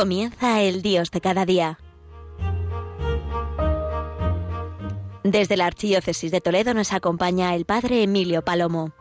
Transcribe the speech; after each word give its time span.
Comienza 0.00 0.62
el 0.62 0.80
Dios 0.80 1.10
de 1.10 1.20
cada 1.20 1.44
día. 1.44 1.78
Desde 5.22 5.58
la 5.58 5.66
Archidiócesis 5.66 6.32
de 6.32 6.40
Toledo 6.40 6.72
nos 6.72 6.94
acompaña 6.94 7.54
el 7.54 7.66
Padre 7.66 8.02
Emilio 8.04 8.40
Palomo. 8.40 8.92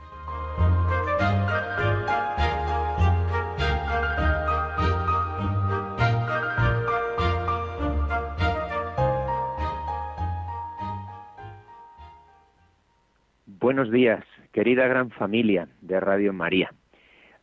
Buenos 13.45 13.89
días, 13.89 14.25
querida 14.51 14.85
gran 14.87 15.11
familia 15.11 15.69
de 15.79 16.01
Radio 16.01 16.33
María. 16.33 16.73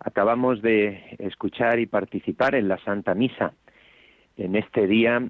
Acabamos 0.06 0.62
de 0.62 1.16
escuchar 1.18 1.80
y 1.80 1.86
participar 1.86 2.54
en 2.54 2.68
la 2.68 2.78
Santa 2.78 3.12
Misa 3.16 3.54
en 4.36 4.54
este 4.54 4.86
día 4.86 5.20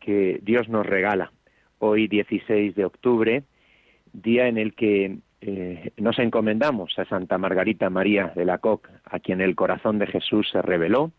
que 0.00 0.40
Dios 0.42 0.68
nos 0.68 0.84
regala, 0.84 1.30
hoy 1.78 2.08
16 2.08 2.74
de 2.74 2.84
octubre, 2.84 3.44
día 4.12 4.48
en 4.48 4.58
el 4.58 4.74
que 4.74 5.18
eh, 5.42 5.92
nos 5.98 6.18
encomendamos 6.18 6.98
a 6.98 7.04
Santa 7.04 7.38
Margarita 7.38 7.88
María 7.88 8.32
de 8.34 8.44
la 8.44 8.58
Coque, 8.58 8.90
a 9.04 9.20
quien 9.20 9.40
el 9.40 9.54
corazón 9.54 10.00
de 10.00 10.08
Jesús 10.08 10.48
se 10.50 10.60
reveló, 10.60 11.12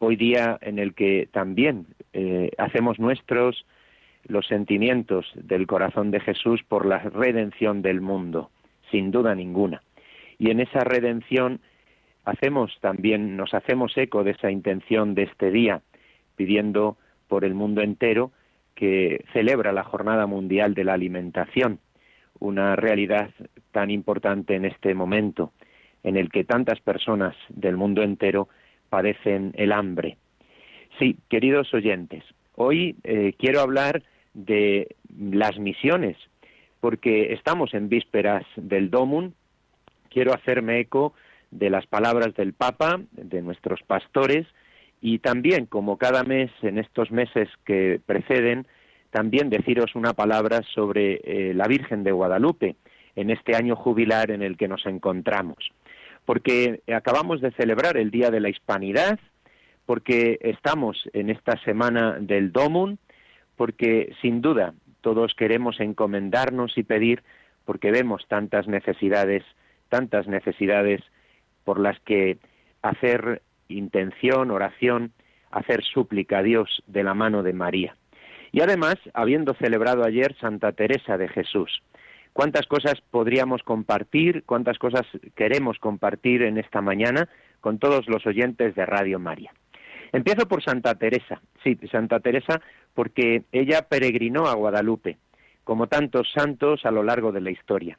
hoy 0.00 0.16
día 0.16 0.58
en 0.60 0.80
el 0.80 0.94
que 0.94 1.28
también 1.30 1.86
eh, 2.12 2.50
hacemos 2.58 2.98
nuestros 2.98 3.64
los 4.26 4.44
sentimientos 4.48 5.30
del 5.36 5.68
corazón 5.68 6.10
de 6.10 6.18
Jesús 6.18 6.64
por 6.64 6.84
la 6.84 6.98
redención 6.98 7.80
del 7.80 8.00
mundo, 8.00 8.50
sin 8.90 9.12
duda 9.12 9.36
ninguna. 9.36 9.84
Y 10.36 10.50
en 10.50 10.58
esa 10.58 10.80
redención 10.80 11.60
hacemos 12.24 12.76
también, 12.80 13.36
nos 13.36 13.54
hacemos 13.54 13.96
eco 13.96 14.24
de 14.24 14.32
esa 14.32 14.50
intención 14.50 15.14
de 15.14 15.24
este 15.24 15.50
día, 15.50 15.82
pidiendo 16.36 16.96
por 17.28 17.44
el 17.44 17.54
mundo 17.54 17.82
entero 17.82 18.32
que 18.74 19.24
celebra 19.32 19.72
la 19.72 19.84
Jornada 19.84 20.26
Mundial 20.26 20.74
de 20.74 20.84
la 20.84 20.94
Alimentación, 20.94 21.78
una 22.40 22.76
realidad 22.76 23.30
tan 23.70 23.90
importante 23.90 24.56
en 24.56 24.64
este 24.64 24.94
momento, 24.94 25.52
en 26.02 26.16
el 26.16 26.30
que 26.30 26.44
tantas 26.44 26.80
personas 26.80 27.36
del 27.48 27.76
mundo 27.76 28.02
entero 28.02 28.48
padecen 28.88 29.52
el 29.54 29.72
hambre. 29.72 30.16
Sí, 30.98 31.16
queridos 31.28 31.72
oyentes, 31.72 32.24
hoy 32.56 32.96
eh, 33.04 33.34
quiero 33.38 33.60
hablar 33.60 34.02
de 34.34 34.96
las 35.18 35.58
misiones, 35.58 36.16
porque 36.80 37.32
estamos 37.32 37.72
en 37.74 37.88
vísperas 37.88 38.44
del 38.56 38.90
Domum, 38.90 39.32
quiero 40.10 40.34
hacerme 40.34 40.80
eco 40.80 41.14
de 41.54 41.70
las 41.70 41.86
palabras 41.86 42.34
del 42.34 42.52
Papa, 42.52 43.00
de 43.12 43.40
nuestros 43.40 43.80
pastores, 43.86 44.46
y 45.00 45.20
también, 45.20 45.66
como 45.66 45.98
cada 45.98 46.24
mes 46.24 46.50
en 46.62 46.78
estos 46.78 47.10
meses 47.10 47.48
que 47.64 48.00
preceden, 48.04 48.66
también 49.10 49.48
deciros 49.48 49.94
una 49.94 50.14
palabra 50.14 50.62
sobre 50.74 51.20
eh, 51.22 51.54
la 51.54 51.68
Virgen 51.68 52.02
de 52.02 52.12
Guadalupe 52.12 52.76
en 53.14 53.30
este 53.30 53.54
año 53.54 53.76
jubilar 53.76 54.30
en 54.30 54.42
el 54.42 54.56
que 54.56 54.66
nos 54.66 54.84
encontramos. 54.86 55.58
Porque 56.24 56.80
acabamos 56.92 57.40
de 57.40 57.52
celebrar 57.52 57.96
el 57.96 58.10
Día 58.10 58.30
de 58.30 58.40
la 58.40 58.48
Hispanidad, 58.48 59.20
porque 59.86 60.38
estamos 60.40 61.08
en 61.12 61.30
esta 61.30 61.62
semana 61.64 62.16
del 62.18 62.50
Domum, 62.50 62.96
porque 63.56 64.12
sin 64.20 64.40
duda 64.40 64.74
todos 65.00 65.34
queremos 65.34 65.78
encomendarnos 65.78 66.76
y 66.76 66.82
pedir 66.82 67.22
porque 67.64 67.90
vemos 67.90 68.26
tantas 68.26 68.66
necesidades, 68.66 69.44
tantas 69.90 70.26
necesidades 70.26 71.02
por 71.64 71.80
las 71.80 71.98
que 72.00 72.38
hacer 72.82 73.42
intención, 73.68 74.50
oración, 74.50 75.12
hacer 75.50 75.82
súplica 75.82 76.38
a 76.38 76.42
Dios 76.42 76.82
de 76.86 77.02
la 77.02 77.14
mano 77.14 77.42
de 77.42 77.52
María. 77.52 77.96
Y 78.52 78.60
además, 78.60 78.96
habiendo 79.14 79.54
celebrado 79.54 80.04
ayer 80.04 80.36
Santa 80.40 80.72
Teresa 80.72 81.16
de 81.18 81.28
Jesús, 81.28 81.82
¿cuántas 82.32 82.66
cosas 82.66 82.94
podríamos 83.10 83.62
compartir, 83.62 84.44
cuántas 84.46 84.78
cosas 84.78 85.02
queremos 85.34 85.78
compartir 85.78 86.42
en 86.42 86.58
esta 86.58 86.80
mañana 86.80 87.28
con 87.60 87.78
todos 87.78 88.06
los 88.08 88.26
oyentes 88.26 88.74
de 88.74 88.86
Radio 88.86 89.18
María? 89.18 89.52
Empiezo 90.12 90.46
por 90.46 90.62
Santa 90.62 90.94
Teresa, 90.94 91.40
sí, 91.64 91.76
Santa 91.90 92.20
Teresa, 92.20 92.60
porque 92.94 93.42
ella 93.50 93.82
peregrinó 93.88 94.46
a 94.46 94.54
Guadalupe, 94.54 95.18
como 95.64 95.88
tantos 95.88 96.30
santos 96.32 96.86
a 96.86 96.92
lo 96.92 97.02
largo 97.02 97.32
de 97.32 97.40
la 97.40 97.50
historia. 97.50 97.98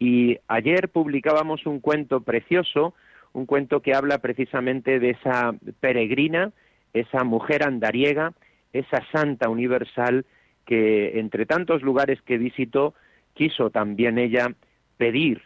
Y 0.00 0.38
ayer 0.48 0.88
publicábamos 0.88 1.66
un 1.66 1.78
cuento 1.78 2.22
precioso, 2.22 2.94
un 3.34 3.44
cuento 3.44 3.82
que 3.82 3.94
habla 3.94 4.18
precisamente 4.18 4.98
de 4.98 5.10
esa 5.10 5.54
peregrina, 5.78 6.52
esa 6.94 7.22
mujer 7.22 7.62
andariega, 7.62 8.32
esa 8.72 9.04
santa 9.12 9.50
universal 9.50 10.24
que 10.64 11.20
entre 11.20 11.44
tantos 11.44 11.82
lugares 11.82 12.22
que 12.22 12.38
visitó 12.38 12.94
quiso 13.34 13.68
también 13.68 14.18
ella 14.18 14.54
pedir, 14.96 15.42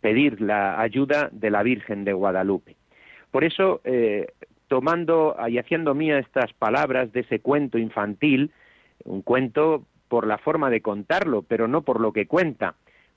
pedir 0.00 0.40
la 0.40 0.80
ayuda 0.80 1.28
de 1.30 1.50
la 1.50 1.62
Virgen 1.62 2.04
de 2.04 2.12
Guadalupe. 2.12 2.74
Por 3.30 3.44
eso, 3.44 3.80
eh, 3.84 4.26
tomando 4.66 5.36
y 5.48 5.58
haciendo 5.58 5.94
mía 5.94 6.18
estas 6.18 6.52
palabras 6.52 7.12
de 7.12 7.20
ese 7.20 7.38
cuento 7.38 7.78
infantil, 7.78 8.50
un 9.04 9.22
cuento 9.22 9.84
por 10.08 10.26
la 10.26 10.38
forma 10.38 10.68
de 10.68 10.80
contarlo, 10.80 11.42
pero 11.42 11.68
no 11.68 11.82
por 11.82 12.00
lo 12.00 12.12
que 12.12 12.26
cuenta, 12.26 12.74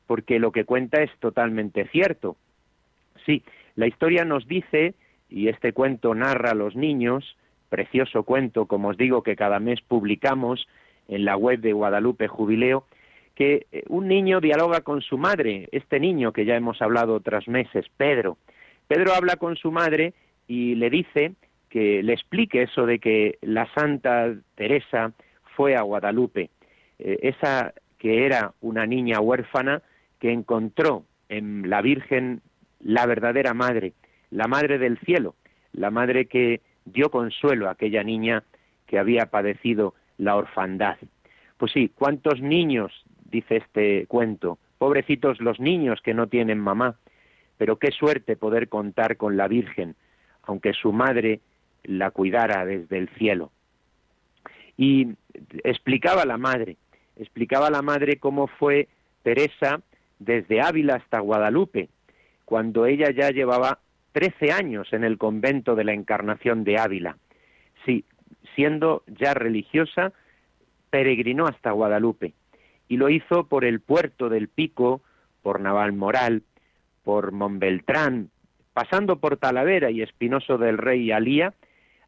porque 0.08 0.40
lo 0.40 0.52
que 0.52 0.66
cuenta 0.66 1.02
es 1.02 1.12
totalmente 1.20 1.88
cierto. 1.88 2.36
Sí, 3.26 3.44
la 3.76 3.88
historia 3.88 4.26
nos 4.26 4.48
dice, 4.48 4.94
y 5.30 5.48
este 5.48 5.74
cuento 5.74 6.14
narra 6.16 6.52
a 6.52 6.56
los 6.56 6.76
niños, 6.76 7.38
precioso 7.70 8.24
cuento, 8.24 8.66
como 8.66 8.90
os 8.90 8.98
digo, 8.98 9.24
que 9.24 9.36
cada 9.36 9.60
mes 9.60 9.80
publicamos 9.82 10.68
en 11.08 11.26
la 11.26 11.38
web 11.38 11.60
de 11.60 11.74
Guadalupe 11.74 12.28
Jubileo, 12.28 12.86
que 13.36 13.68
eh, 13.72 13.84
un 13.88 14.08
niño 14.08 14.42
dialoga 14.42 14.82
con 14.82 15.02
su 15.02 15.18
madre, 15.18 15.70
este 15.72 16.00
niño 16.00 16.34
que 16.34 16.46
ya 16.46 16.56
hemos 16.56 16.82
hablado 16.82 17.16
otros 17.16 17.48
meses, 17.48 17.86
Pedro. 17.98 18.38
Pedro 18.88 19.14
habla 19.14 19.38
con 19.38 19.56
su 19.56 19.72
madre 19.72 20.14
y 20.48 20.76
le 20.76 20.90
dice 20.90 21.34
que 21.70 22.04
le 22.04 22.14
explique 22.14 22.64
eso 22.64 22.86
de 22.86 23.00
que 23.00 23.38
la 23.42 23.72
Santa 23.74 24.34
Teresa 24.56 25.14
fue 25.56 25.76
a 25.76 25.82
Guadalupe, 25.82 26.50
eh, 27.00 27.20
esa 27.22 27.74
que 27.98 28.26
era 28.26 28.54
una 28.62 28.86
niña 28.86 29.22
huérfana 29.22 29.82
que 30.22 30.32
encontró 30.32 31.04
en 31.28 31.70
la 31.70 31.82
Virgen 31.82 32.42
la 32.80 33.06
verdadera 33.08 33.54
madre, 33.54 33.94
la 34.30 34.48
madre 34.48 34.78
del 34.78 35.00
cielo, 35.00 35.36
la 35.74 35.90
madre 35.90 36.28
que 36.28 36.62
dio 36.86 37.09
consuelo 37.09 37.68
a 37.68 37.72
aquella 37.72 38.04
niña 38.04 38.44
que 38.86 39.00
había 39.00 39.26
padecido 39.26 39.96
la 40.18 40.36
orfandad. 40.36 40.98
Pues 41.58 41.72
sí, 41.72 41.92
¿cuántos 41.94 42.40
niños, 42.40 42.94
dice 43.32 43.58
este 43.58 44.06
cuento, 44.06 44.59
pobrecitos 44.78 45.42
los 45.42 45.59
niños 45.59 46.00
que 46.02 46.14
no 46.14 46.28
tienen 46.28 46.59
mamá, 46.59 46.98
pero 47.58 47.78
qué 47.78 47.92
suerte 47.92 48.36
poder 48.36 48.70
contar 48.70 49.18
con 49.18 49.38
la 49.38 49.48
Virgen, 49.48 49.96
aunque 50.44 50.74
su 50.74 50.94
madre 50.94 51.42
la 51.84 52.12
cuidara 52.12 52.64
desde 52.66 53.00
el 53.00 53.09
cielo. 53.18 53.52
Y 54.78 55.09
explicaba 55.64 56.26
la 56.26 56.38
madre, 56.38 56.78
explicaba 57.16 57.72
la 57.72 57.82
madre 57.82 58.18
cómo 58.18 58.46
fue 58.48 58.88
Teresa 59.24 59.82
desde 60.22 60.62
Ávila 60.62 60.96
hasta 60.96 61.20
Guadalupe, 61.20 61.90
cuando 62.46 62.85
ella 62.85 63.09
ya 63.12 63.32
llevaba 63.32 63.79
trece 64.12 64.52
años 64.52 64.94
en 64.94 65.03
el 65.03 65.18
convento 65.18 65.76
de 65.76 65.84
la 65.84 65.94
Encarnación 65.94 66.64
de 66.64 66.78
Ávila. 66.78 67.18
Sí, 67.85 68.06
siendo 68.56 69.03
ya 69.08 69.34
religiosa, 69.34 70.14
peregrinó 70.90 71.47
hasta 71.47 71.72
Guadalupe 71.72 72.34
y 72.88 72.97
lo 72.97 73.09
hizo 73.09 73.46
por 73.47 73.66
el 73.66 73.79
puerto 73.79 74.29
del 74.29 74.47
Pico, 74.47 75.02
por 75.41 75.59
Navalmoral, 75.59 76.44
por 77.03 77.32
Montbeltrán, 77.32 78.29
pasando 78.73 79.18
por 79.18 79.38
Talavera 79.38 79.90
y 79.90 80.02
Espinoso 80.02 80.58
del 80.58 80.78
Rey 80.78 81.03
y 81.03 81.12
Alía, 81.12 81.53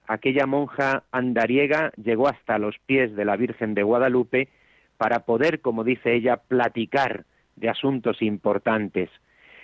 aquella 0.08 0.46
monja 0.46 1.04
andariega 1.12 1.92
llegó 1.96 2.28
hasta 2.28 2.60
los 2.60 2.78
pies 2.86 3.16
de 3.16 3.26
la 3.26 3.38
Virgen 3.38 3.74
de 3.74 3.84
Guadalupe 3.84 4.50
para 4.98 5.22
poder, 5.22 5.62
como 5.62 5.84
dice 5.84 6.14
ella, 6.14 6.38
platicar 6.38 7.26
de 7.56 7.70
asuntos 7.70 8.22
importantes. 8.22 9.10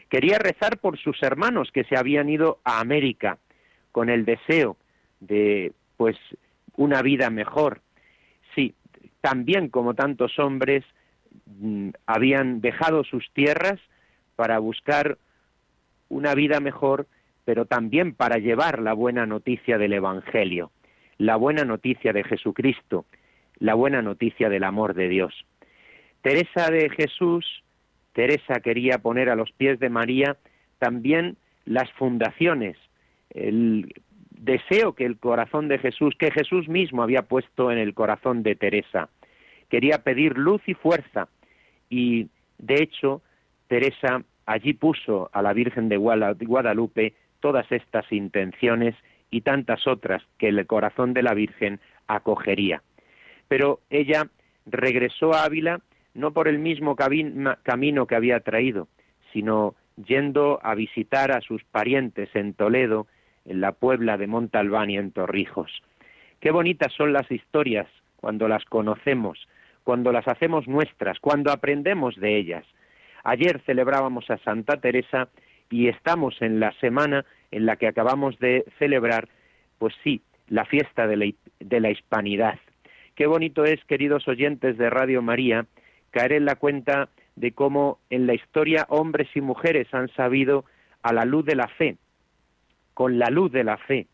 Quería 0.10 0.40
rezar 0.40 0.80
por 0.80 0.98
sus 0.98 1.22
hermanos 1.22 1.70
que 1.72 1.84
se 1.84 1.98
habían 1.98 2.30
ido 2.30 2.60
a 2.64 2.80
América 2.80 3.38
con 3.92 4.10
el 4.10 4.26
deseo 4.26 4.78
de 5.20 5.74
pues 5.98 6.18
una 6.76 7.02
vida 7.02 7.30
mejor. 7.30 7.82
Sí, 8.56 8.74
también 9.22 9.70
como 9.70 9.94
tantos 9.94 10.40
hombres 10.40 10.86
mm, 11.46 11.90
habían 12.06 12.62
dejado 12.62 13.04
sus 13.04 13.30
tierras 13.34 13.80
para 14.36 14.60
buscar 14.60 15.18
una 16.08 16.34
vida 16.34 16.60
mejor, 16.60 17.08
pero 17.46 17.66
también 17.66 18.14
para 18.14 18.38
llevar 18.38 18.80
la 18.80 18.94
buena 18.94 19.26
noticia 19.26 19.78
del 19.78 19.94
Evangelio, 19.94 20.72
la 21.18 21.36
buena 21.36 21.66
noticia 21.66 22.14
de 22.14 22.24
Jesucristo, 22.24 23.06
la 23.60 23.74
buena 23.74 24.02
noticia 24.02 24.50
del 24.50 24.64
amor 24.64 24.94
de 24.94 25.10
Dios. 25.10 25.46
Teresa 26.22 26.70
de 26.72 26.90
Jesús, 26.90 27.64
Teresa 28.20 28.60
quería 28.60 28.98
poner 28.98 29.30
a 29.30 29.36
los 29.38 29.50
pies 29.54 29.80
de 29.80 29.88
María 29.88 30.36
también 30.78 31.38
las 31.64 31.90
fundaciones, 31.94 32.76
deseo 33.32 34.92
que 34.92 35.06
el 35.06 35.18
corazón 35.18 35.70
de 35.70 35.78
Jesús, 35.78 36.16
que 36.20 36.30
Jesús 36.30 36.68
mismo 36.68 37.02
había 37.02 37.22
puesto 37.22 37.72
en 37.72 37.78
el 37.78 37.94
corazón 37.94 38.44
de 38.44 38.58
Teresa. 38.58 39.08
Quería 39.70 40.00
pedir 40.00 40.38
luz 40.38 40.62
y 40.68 40.74
fuerza 40.74 41.30
y, 41.90 42.28
de 42.58 42.84
hecho, 42.84 43.22
Teresa 43.70 44.22
allí 44.46 44.74
puso 44.74 45.30
a 45.32 45.42
la 45.42 45.54
Virgen 45.54 45.88
de 45.88 45.96
Guadalupe 45.96 47.14
todas 47.40 47.72
estas 47.72 48.12
intenciones 48.12 48.96
y 49.32 49.40
tantas 49.42 49.88
otras 49.88 50.24
que 50.38 50.50
el 50.50 50.68
corazón 50.68 51.14
de 51.14 51.24
la 51.24 51.34
Virgen 51.34 51.80
acogería. 52.08 52.84
Pero 53.48 53.80
ella 53.90 54.28
regresó 54.66 55.34
a 55.34 55.46
Ávila 55.46 55.80
no 56.20 56.32
por 56.32 56.48
el 56.50 56.60
mismo 56.60 56.96
camino 56.98 58.06
que 58.06 58.16
había 58.16 58.42
traído, 58.42 58.90
sino 59.32 59.76
yendo 60.06 60.60
a 60.62 60.76
visitar 60.76 61.32
a 61.32 61.42
sus 61.42 61.64
parientes 61.64 62.30
en 62.36 62.54
Toledo, 62.54 63.08
en 63.46 63.62
la 63.62 63.72
Puebla 63.72 64.18
de 64.18 64.28
Montalbán 64.28 64.90
y 64.90 64.98
en 64.98 65.12
Torrijos. 65.12 65.72
Qué 66.42 66.52
bonitas 66.52 66.92
son 66.94 67.14
las 67.14 67.32
historias 67.32 67.88
cuando 68.18 68.48
las 68.50 68.66
conocemos, 68.66 69.48
cuando 69.84 70.12
las 70.12 70.28
hacemos 70.28 70.68
nuestras, 70.68 71.20
cuando 71.20 71.52
aprendemos 71.52 72.16
de 72.18 72.38
ellas. 72.38 72.66
Ayer 73.24 73.62
celebrábamos 73.66 74.30
a 74.30 74.38
Santa 74.40 74.78
Teresa 74.78 75.30
y 75.70 75.88
estamos 75.88 76.42
en 76.42 76.60
la 76.60 76.74
semana 76.80 77.26
en 77.52 77.66
la 77.66 77.78
que 77.78 77.88
acabamos 77.88 78.38
de 78.40 78.66
celebrar, 78.78 79.30
pues 79.78 79.94
sí, 80.04 80.22
la 80.48 80.66
fiesta 80.66 81.08
de 81.08 81.16
la, 81.16 81.32
de 81.60 81.80
la 81.80 81.92
hispanidad. 81.92 82.60
Qué 83.16 83.26
bonito 83.26 83.64
es, 83.64 83.84
queridos 83.86 84.28
oyentes 84.28 84.78
de 84.78 84.90
Radio 84.90 85.22
María, 85.22 85.66
caer 86.12 86.34
en 86.34 86.46
la 86.46 86.56
cuenta 86.56 87.10
de 87.36 87.52
cómo 87.52 88.00
en 88.10 88.28
la 88.28 88.34
historia 88.34 88.86
hombres 88.90 89.30
y 89.36 89.42
mujeres 89.42 89.88
han 89.94 90.10
sabido, 90.10 90.66
a 91.02 91.14
la 91.14 91.26
luz 91.26 91.46
de 91.46 91.56
la 91.56 91.68
fe, 91.68 91.98
con 92.94 93.20
la 93.20 93.30
luz 93.30 93.52
de 93.52 93.64
la 93.64 93.78
fe, 93.78 94.08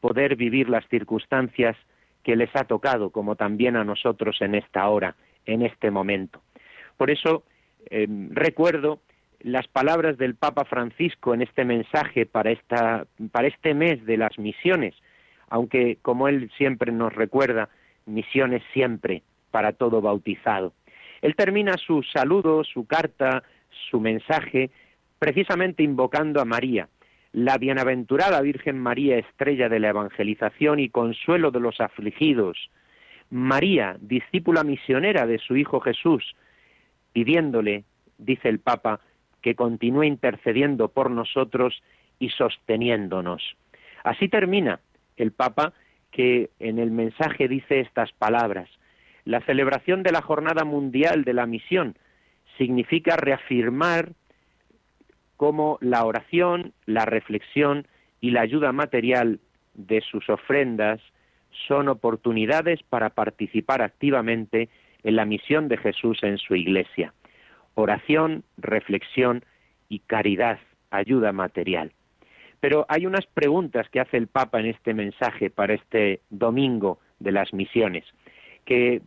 poder 0.00 0.36
vivir 0.36 0.68
las 0.68 0.86
circunstancias 0.88 1.76
que 2.22 2.36
les 2.36 2.54
ha 2.56 2.64
tocado, 2.64 3.10
como 3.10 3.36
también 3.36 3.76
a 3.76 3.84
nosotros 3.84 4.40
en 4.40 4.54
esta 4.54 4.88
hora, 4.88 5.14
en 5.46 5.62
este 5.62 5.90
momento. 5.90 6.40
Por 6.96 7.10
eso 7.10 7.44
em, 7.90 8.30
recuerdo 8.32 9.00
las 9.40 9.68
palabras 9.68 10.18
del 10.18 10.34
Papa 10.34 10.64
Francisco 10.64 11.34
en 11.34 11.42
este 11.42 11.64
mensaje 11.64 12.26
para, 12.26 12.50
esta, 12.50 13.06
para 13.32 13.48
este 13.48 13.74
mes 13.74 14.04
de 14.04 14.18
las 14.18 14.38
misiones, 14.38 14.94
aunque 15.48 15.98
como 16.02 16.28
él 16.28 16.50
siempre 16.56 16.92
nos 16.92 17.14
recuerda, 17.14 17.68
misiones 18.06 18.62
siempre 18.72 19.22
para 19.50 19.72
todo 19.72 20.00
bautizado. 20.00 20.72
Él 21.22 21.34
termina 21.36 21.76
su 21.76 22.02
saludo, 22.02 22.64
su 22.64 22.86
carta, 22.86 23.42
su 23.90 24.00
mensaje, 24.00 24.70
precisamente 25.18 25.82
invocando 25.82 26.40
a 26.40 26.44
María, 26.44 26.88
la 27.32 27.58
bienaventurada 27.58 28.40
Virgen 28.40 28.78
María, 28.78 29.18
estrella 29.18 29.68
de 29.68 29.80
la 29.80 29.90
evangelización 29.90 30.80
y 30.80 30.88
consuelo 30.88 31.50
de 31.50 31.60
los 31.60 31.80
afligidos, 31.80 32.70
María, 33.30 33.96
discípula 34.00 34.64
misionera 34.64 35.26
de 35.26 35.38
su 35.38 35.56
Hijo 35.56 35.80
Jesús, 35.80 36.34
pidiéndole, 37.12 37.84
dice 38.18 38.48
el 38.48 38.58
Papa, 38.58 39.00
que 39.40 39.54
continúe 39.54 40.02
intercediendo 40.04 40.88
por 40.88 41.10
nosotros 41.10 41.80
y 42.18 42.30
sosteniéndonos. 42.30 43.56
Así 44.02 44.28
termina 44.28 44.80
el 45.16 45.32
Papa 45.32 45.72
que 46.10 46.50
en 46.58 46.78
el 46.78 46.90
mensaje 46.90 47.46
dice 47.46 47.80
estas 47.80 48.12
palabras. 48.12 48.68
La 49.24 49.40
celebración 49.40 50.02
de 50.02 50.12
la 50.12 50.22
Jornada 50.22 50.64
Mundial 50.64 51.24
de 51.24 51.34
la 51.34 51.46
Misión 51.46 51.96
significa 52.58 53.16
reafirmar 53.16 54.12
cómo 55.36 55.78
la 55.80 56.04
oración, 56.04 56.72
la 56.86 57.06
reflexión 57.06 57.86
y 58.20 58.30
la 58.30 58.42
ayuda 58.42 58.72
material 58.72 59.40
de 59.74 60.00
sus 60.02 60.28
ofrendas 60.28 61.00
son 61.66 61.88
oportunidades 61.88 62.82
para 62.82 63.10
participar 63.10 63.82
activamente 63.82 64.68
en 65.02 65.16
la 65.16 65.24
misión 65.24 65.68
de 65.68 65.78
Jesús 65.78 66.18
en 66.22 66.38
su 66.38 66.54
iglesia. 66.54 67.14
Oración, 67.74 68.44
reflexión 68.58 69.44
y 69.88 70.00
caridad, 70.00 70.58
ayuda 70.90 71.32
material. 71.32 71.92
Pero 72.60 72.84
hay 72.88 73.06
unas 73.06 73.26
preguntas 73.26 73.88
que 73.88 74.00
hace 74.00 74.18
el 74.18 74.26
Papa 74.26 74.60
en 74.60 74.66
este 74.66 74.92
mensaje 74.92 75.48
para 75.50 75.74
este 75.74 76.20
domingo 76.28 76.98
de 77.18 77.32
las 77.32 77.52
misiones, 77.54 78.04
que 78.64 79.02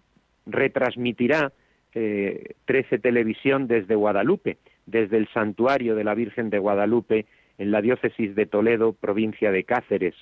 retransmitirá 0.45 1.51
eh, 1.93 2.55
13 2.65 2.99
Televisión 2.99 3.67
desde 3.67 3.95
Guadalupe, 3.95 4.57
desde 4.85 5.17
el 5.17 5.27
santuario 5.29 5.95
de 5.95 6.03
la 6.03 6.15
Virgen 6.15 6.49
de 6.49 6.59
Guadalupe 6.59 7.25
en 7.57 7.71
la 7.71 7.81
diócesis 7.81 8.35
de 8.35 8.45
Toledo, 8.45 8.93
provincia 8.93 9.51
de 9.51 9.63
Cáceres, 9.63 10.15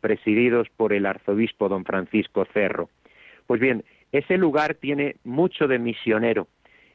presididos 0.00 0.68
por 0.76 0.92
el 0.92 1.06
arzobispo 1.06 1.68
don 1.68 1.84
Francisco 1.84 2.46
Cerro. 2.52 2.88
Pues 3.46 3.60
bien, 3.60 3.84
ese 4.12 4.36
lugar 4.36 4.74
tiene 4.74 5.16
mucho 5.24 5.66
de 5.66 5.78
misionero, 5.78 6.48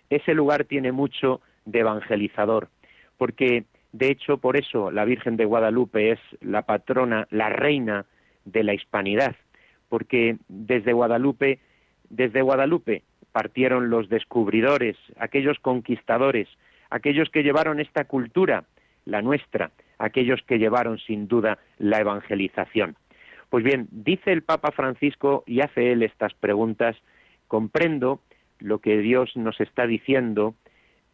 ese 0.09 0.33
lugar 0.33 0.65
tiene 0.65 0.91
mucho 0.91 1.41
de 1.65 1.79
evangelizador, 1.79 2.69
porque 3.17 3.65
de 3.91 4.07
hecho 4.07 4.37
por 4.37 4.57
eso 4.57 4.91
la 4.91 5.05
Virgen 5.05 5.37
de 5.37 5.45
Guadalupe 5.45 6.11
es 6.11 6.19
la 6.39 6.63
patrona, 6.63 7.27
la 7.29 7.49
reina 7.49 8.05
de 8.45 8.63
la 8.63 8.73
hispanidad, 8.73 9.35
porque 9.89 10.37
desde 10.47 10.93
Guadalupe, 10.93 11.59
desde 12.11 12.41
Guadalupe 12.41 13.03
partieron 13.31 13.89
los 13.89 14.09
descubridores, 14.09 14.97
aquellos 15.17 15.57
conquistadores, 15.59 16.49
aquellos 16.89 17.29
que 17.29 17.43
llevaron 17.43 17.79
esta 17.79 18.03
cultura, 18.03 18.65
la 19.05 19.21
nuestra, 19.21 19.71
aquellos 19.97 20.41
que 20.43 20.59
llevaron 20.59 20.99
sin 20.99 21.27
duda 21.27 21.57
la 21.77 21.99
evangelización. 21.99 22.95
Pues 23.49 23.63
bien, 23.63 23.87
dice 23.91 24.31
el 24.31 24.43
Papa 24.43 24.71
Francisco 24.71 25.43
y 25.47 25.61
hace 25.61 25.91
él 25.91 26.03
estas 26.03 26.33
preguntas, 26.33 26.97
comprendo 27.47 28.21
lo 28.59 28.79
que 28.79 28.97
Dios 28.97 29.35
nos 29.35 29.59
está 29.59 29.87
diciendo 29.87 30.55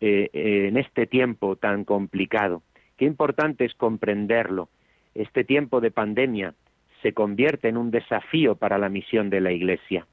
eh, 0.01 0.29
en 0.33 0.77
este 0.77 1.07
tiempo 1.07 1.55
tan 1.55 1.85
complicado. 1.85 2.63
Qué 2.97 3.05
importante 3.05 3.65
es 3.65 3.73
comprenderlo. 3.75 4.69
Este 5.15 5.43
tiempo 5.43 5.81
de 5.81 5.91
pandemia 5.91 6.53
se 7.01 7.13
convierte 7.13 7.69
en 7.69 7.77
un 7.77 7.91
desafío 7.91 8.55
para 8.55 8.77
la 8.77 8.89
misión 8.89 9.29
de 9.29 9.41
la 9.41 9.51
Iglesia. 9.51 10.05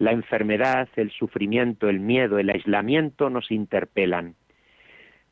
La 0.00 0.12
enfermedad, 0.12 0.88
el 0.96 1.10
sufrimiento, 1.10 1.90
el 1.90 2.00
miedo, 2.00 2.38
el 2.38 2.48
aislamiento 2.48 3.28
nos 3.28 3.50
interpelan. 3.50 4.34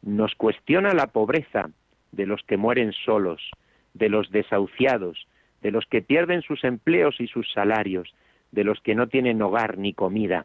Nos 0.03 0.35
cuestiona 0.35 0.93
la 0.93 1.07
pobreza 1.07 1.71
de 2.13 2.27
los 2.27 2.43
que 2.43 2.59
mueren 2.59 2.93
solos, 2.93 3.41
de 3.95 4.11
los 4.11 4.31
desahuciados, 4.31 5.27
de 5.63 5.71
los 5.71 5.87
que 5.87 6.03
pierden 6.03 6.43
sus 6.43 6.65
empleos 6.65 7.19
y 7.19 7.29
sus 7.29 7.51
salarios, 7.51 8.15
de 8.53 8.63
los 8.63 8.79
que 8.83 8.95
no 8.95 9.07
tienen 9.07 9.41
hogar 9.41 9.79
ni 9.79 9.95
comida. 9.95 10.45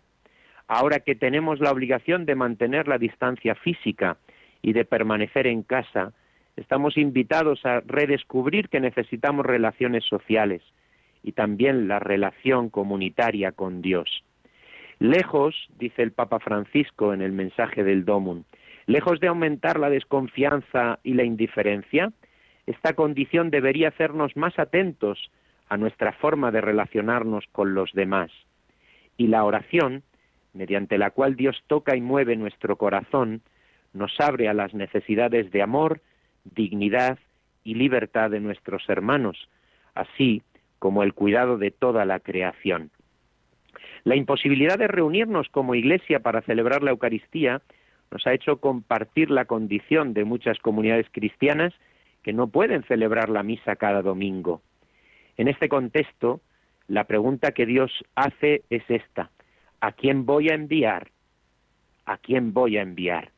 Ahora 0.70 1.02
que 1.02 1.16
tenemos 1.16 1.60
la 1.60 1.72
obligación 1.72 2.26
de 2.26 2.36
mantener 2.36 2.88
la 2.88 2.98
distancia 2.98 3.56
física 3.56 4.16
y 4.62 4.72
de 4.72 4.86
permanecer 4.86 5.48
en 5.48 5.64
casa, 5.64 6.14
estamos 6.56 6.98
invitados 6.98 7.66
a 7.66 7.82
redescubrir 7.82 8.70
que 8.70 8.80
necesitamos 8.80 9.46
relaciones 9.46 10.06
sociales 10.06 10.62
y 11.24 11.32
también 11.32 11.88
la 11.88 12.00
relación 12.00 12.70
comunitaria 12.70 13.54
con 13.54 13.82
Dios. 13.82 14.24
Lejos, 15.00 15.56
dice 15.80 16.04
el 16.04 16.12
Papa 16.12 16.40
Francisco 16.40 17.14
en 17.14 17.22
el 17.22 17.32
mensaje 17.32 17.84
del 17.84 18.06
Domum, 18.06 18.44
Lejos 18.86 19.20
de 19.20 19.28
aumentar 19.28 19.80
la 19.80 19.90
desconfianza 19.90 21.00
y 21.04 21.14
la 21.14 21.24
indiferencia, 21.24 22.12
esta 22.66 22.94
condición 22.94 23.50
debería 23.50 23.90
hacernos 23.90 24.36
más 24.36 24.60
atentos 24.60 25.32
a 25.70 25.78
nuestra 25.78 26.12
forma 26.14 26.52
de 26.52 26.62
relacionarnos 26.62 27.46
con 27.52 27.74
los 27.74 27.94
demás. 27.94 28.32
Y 29.18 29.28
la 29.28 29.46
oración, 29.46 30.04
mediante 30.54 30.98
la 30.98 31.12
cual 31.12 31.36
Dios 31.36 31.64
toca 31.68 31.96
y 31.96 32.02
mueve 32.02 32.36
nuestro 32.36 32.78
corazón, 32.78 33.42
nos 33.94 34.20
abre 34.20 34.50
a 34.50 34.54
las 34.54 34.74
necesidades 34.74 35.50
de 35.52 35.62
amor, 35.62 36.02
dignidad 36.44 37.18
y 37.64 37.76
libertad 37.76 38.32
de 38.32 38.42
nuestros 38.42 38.84
hermanos, 38.90 39.48
así 39.96 40.42
como 40.84 41.02
el 41.04 41.14
cuidado 41.14 41.58
de 41.58 41.72
toda 41.72 42.04
la 42.04 42.20
creación. 42.20 42.92
La 44.04 44.18
imposibilidad 44.18 44.78
de 44.78 44.90
reunirnos 44.90 45.48
como 45.48 45.76
iglesia 45.76 46.20
para 46.20 46.42
celebrar 46.42 46.84
la 46.84 46.92
Eucaristía 46.92 47.62
nos 48.12 48.28
ha 48.28 48.34
hecho 48.34 48.58
compartir 48.58 49.32
la 49.32 49.46
condición 49.46 50.14
de 50.14 50.26
muchas 50.26 50.60
comunidades 50.60 51.08
cristianas 51.10 51.74
que 52.22 52.34
no 52.34 52.48
pueden 52.48 52.84
celebrar 52.84 53.30
la 53.30 53.44
misa 53.44 53.78
cada 53.78 54.02
domingo. 54.02 54.62
En 55.38 55.48
este 55.48 55.70
contexto, 55.70 56.42
la 56.90 57.06
pregunta 57.06 57.54
que 57.54 57.66
Dios 57.66 57.90
hace 58.16 58.64
es 58.70 58.84
esta, 58.90 59.32
¿a 59.80 59.94
quién 59.94 60.26
voy 60.26 60.50
a 60.50 60.56
enviar? 60.56 61.12
¿A 62.06 62.18
quién 62.18 62.52
voy 62.52 62.76
a 62.76 62.82
enviar? 62.82 63.32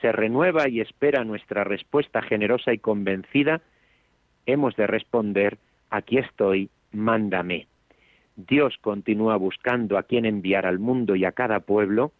Se 0.00 0.12
renueva 0.12 0.66
y 0.70 0.80
espera 0.80 1.24
nuestra 1.24 1.62
respuesta 1.62 2.22
generosa 2.22 2.72
y 2.72 2.78
convencida, 2.78 3.60
hemos 4.46 4.74
de 4.76 4.86
responder, 4.86 5.58
aquí 5.94 6.18
estoy, 6.18 6.70
mándame. 6.92 7.66
Dios 8.36 8.76
continúa 8.80 9.36
buscando 9.36 9.96
a 9.96 10.02
quién 10.02 10.24
enviar 10.24 10.66
al 10.66 10.80
mundo 10.80 11.14
y 11.14 11.24
a 11.24 11.32
cada 11.32 11.60
pueblo, 11.60 12.12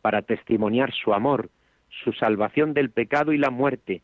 para 0.00 0.22
testimoniar 0.22 0.92
su 0.92 1.14
amor, 1.14 1.48
su 2.02 2.12
salvación 2.12 2.74
del 2.74 2.90
pecado 2.90 3.32
y 3.32 3.38
la 3.38 3.50
muerte, 3.50 4.02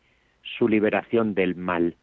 su 0.57 0.69
liberación 0.69 1.33
del 1.33 1.55
mal. 1.55 1.95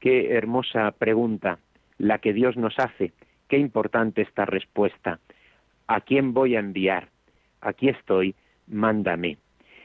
Qué 0.00 0.32
hermosa 0.34 0.90
pregunta. 0.90 1.58
la 1.98 2.18
que 2.18 2.32
Dios 2.32 2.56
nos 2.56 2.76
hace. 2.80 3.12
Qué 3.48 3.58
importante 3.58 4.22
esta 4.22 4.44
respuesta. 4.44 5.20
¿A 5.86 6.00
quién 6.00 6.34
voy 6.34 6.56
a 6.56 6.58
enviar? 6.58 7.10
Aquí 7.60 7.88
estoy, 7.88 8.34
mándame. 8.66 9.36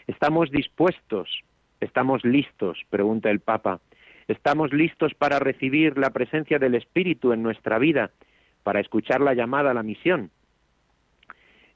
¿Estamos 0.07 0.49
dispuestos? 0.49 1.43
¿Estamos 1.79 2.25
listos? 2.25 2.79
pregunta 2.89 3.29
el 3.29 3.39
Papa. 3.39 3.79
¿Estamos 4.27 4.73
listos 4.73 5.13
para 5.13 5.39
recibir 5.39 5.97
la 5.97 6.09
presencia 6.09 6.59
del 6.59 6.75
Espíritu 6.75 7.31
en 7.31 7.41
nuestra 7.41 7.79
vida, 7.79 8.11
para 8.63 8.81
escuchar 8.81 9.21
la 9.21 9.33
llamada 9.33 9.71
a 9.71 9.73
la 9.73 9.83
misión? 9.83 10.31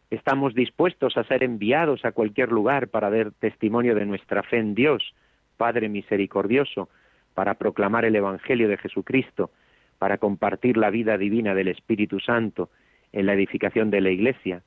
¿Estamos 0.10 0.54
dispuestos 0.54 1.16
a 1.16 1.24
ser 1.24 1.44
enviados 1.44 2.04
a 2.04 2.12
cualquier 2.12 2.52
lugar 2.52 2.90
para 2.90 3.10
dar 3.10 3.32
testimonio 3.32 3.96
de 3.96 4.06
nuestra 4.06 4.44
fe 4.44 4.58
en 4.58 4.76
Dios, 4.76 5.14
Padre 5.56 5.88
misericordioso, 5.88 6.90
para 7.34 7.54
proclamar 7.54 8.04
el 8.04 8.18
Evangelio 8.18 8.68
de 8.68 8.78
Jesucristo, 8.78 9.52
para 9.98 10.18
compartir 10.18 10.76
la 10.76 10.90
vida 10.90 11.18
divina 11.18 11.56
del 11.56 11.70
Espíritu 11.70 12.20
Santo 12.20 12.70
en 13.14 13.28
la 13.28 13.34
edificación 13.34 13.90
de 13.92 14.02
la 14.02 14.10
Iglesia? 14.10 14.62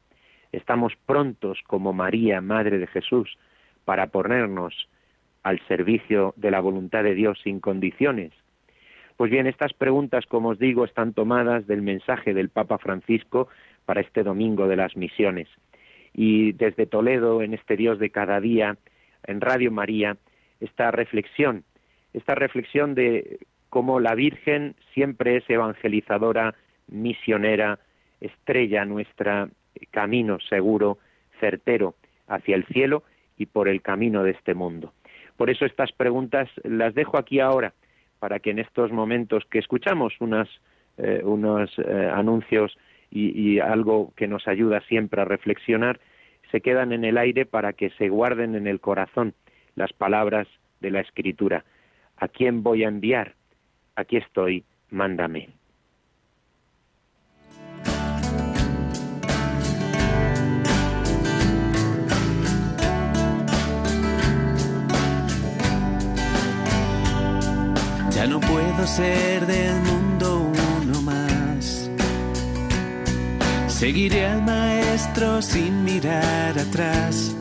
¿Estamos 0.52 0.94
prontos 1.04 1.58
como 1.66 1.92
María, 1.92 2.40
Madre 2.40 2.78
de 2.78 2.86
Jesús, 2.86 3.36
para 3.84 4.06
ponernos 4.06 4.88
al 5.44 5.60
servicio 5.68 6.34
de 6.36 6.50
la 6.50 6.60
voluntad 6.60 7.04
de 7.04 7.14
Dios 7.14 7.38
sin 7.44 7.60
condiciones? 7.60 8.32
Pues 9.16 9.30
bien, 9.30 9.46
estas 9.46 9.72
preguntas, 9.72 10.26
como 10.26 10.48
os 10.50 10.58
digo, 10.58 10.84
están 10.84 11.12
tomadas 11.12 11.66
del 11.68 11.82
mensaje 11.82 12.34
del 12.34 12.48
Papa 12.48 12.78
Francisco 12.78 13.48
para 13.84 14.00
este 14.00 14.24
domingo 14.24 14.66
de 14.66 14.76
las 14.76 14.96
misiones. 14.96 15.48
Y 16.12 16.52
desde 16.52 16.86
Toledo, 16.86 17.42
en 17.42 17.54
este 17.54 17.76
Dios 17.76 18.00
de 18.00 18.10
cada 18.10 18.40
día, 18.40 18.76
en 19.24 19.40
Radio 19.40 19.70
María, 19.70 20.16
esta 20.60 20.90
reflexión, 20.90 21.64
esta 22.12 22.34
reflexión 22.34 22.94
de 22.94 23.38
cómo 23.70 24.00
la 24.00 24.14
Virgen 24.14 24.74
siempre 24.92 25.36
es 25.36 25.48
evangelizadora, 25.48 26.54
misionera, 26.88 27.78
estrella 28.20 28.84
nuestra 28.84 29.48
camino 29.90 30.38
seguro, 30.48 30.98
certero 31.40 31.94
hacia 32.28 32.56
el 32.56 32.64
cielo 32.66 33.02
y 33.36 33.46
por 33.46 33.68
el 33.68 33.82
camino 33.82 34.22
de 34.22 34.32
este 34.32 34.54
mundo. 34.54 34.92
Por 35.36 35.50
eso 35.50 35.64
estas 35.64 35.92
preguntas 35.92 36.48
las 36.62 36.94
dejo 36.94 37.18
aquí 37.18 37.40
ahora, 37.40 37.72
para 38.18 38.38
que 38.38 38.50
en 38.50 38.58
estos 38.58 38.92
momentos 38.92 39.44
que 39.50 39.58
escuchamos 39.58 40.14
unas, 40.20 40.48
eh, 40.96 41.22
unos 41.24 41.70
eh, 41.78 42.10
anuncios 42.12 42.76
y, 43.10 43.60
algo 43.60 44.12
que 44.16 44.26
nos 44.26 44.48
ayuda 44.48 44.80
siempre 44.88 45.20
a 45.20 45.24
reflexionar, 45.24 46.00
se 46.50 46.60
quedan 46.60 46.92
en 46.92 47.04
el 47.04 47.16
aire 47.16 47.46
para 47.46 47.72
que 47.72 47.90
se 47.90 48.08
guarden 48.08 48.56
en 48.56 48.66
el 48.66 48.80
corazón 48.80 49.34
las 49.76 49.92
palabras 49.92 50.48
de 50.80 50.90
la 50.90 51.00
Escritura. 51.00 51.64
¿A 52.16 52.28
quién 52.28 52.62
voy 52.62 52.82
a 52.84 52.88
enviar? 52.88 53.34
Aquí 53.94 54.16
estoy, 54.16 54.64
mándame. 54.90 55.48
Ya 68.24 68.30
no 68.30 68.40
puedo 68.40 68.86
ser 68.86 69.46
del 69.46 69.74
mundo 69.82 70.50
uno 70.80 71.02
más. 71.02 71.90
Seguiré 73.66 74.24
al 74.24 74.40
maestro 74.40 75.42
sin 75.42 75.84
mirar 75.84 76.58
atrás. 76.58 77.34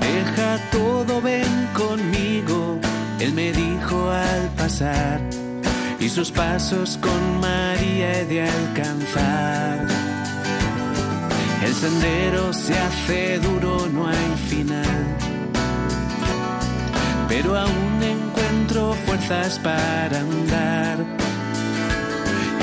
Deja 0.00 0.58
todo, 0.72 1.20
ven 1.20 1.68
conmigo, 1.74 2.78
él 3.18 3.34
me 3.34 3.52
dijo 3.52 4.10
al 4.10 4.48
pasar. 4.56 5.20
Y 5.98 6.08
sus 6.08 6.30
pasos 6.30 6.98
con 7.02 7.40
María 7.40 8.20
he 8.20 8.24
de 8.24 8.48
alcanzar. 8.48 9.86
El 11.62 11.74
sendero 11.74 12.54
se 12.54 12.72
hace 12.72 13.38
duro, 13.38 13.86
no 13.92 14.08
hay 14.08 14.30
final. 14.48 15.16
Pero 17.28 17.54
aún 17.54 17.90
encuentro 18.02 18.19
fuerzas 19.10 19.58
para 19.58 20.20
andar. 20.20 20.98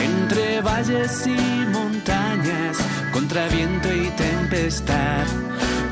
Entre 0.08 0.62
valles 0.62 1.28
y 1.28 1.40
montañas, 1.78 2.78
contra 3.12 3.50
viento 3.50 3.90
y 3.94 4.08
tempestad, 4.12 5.26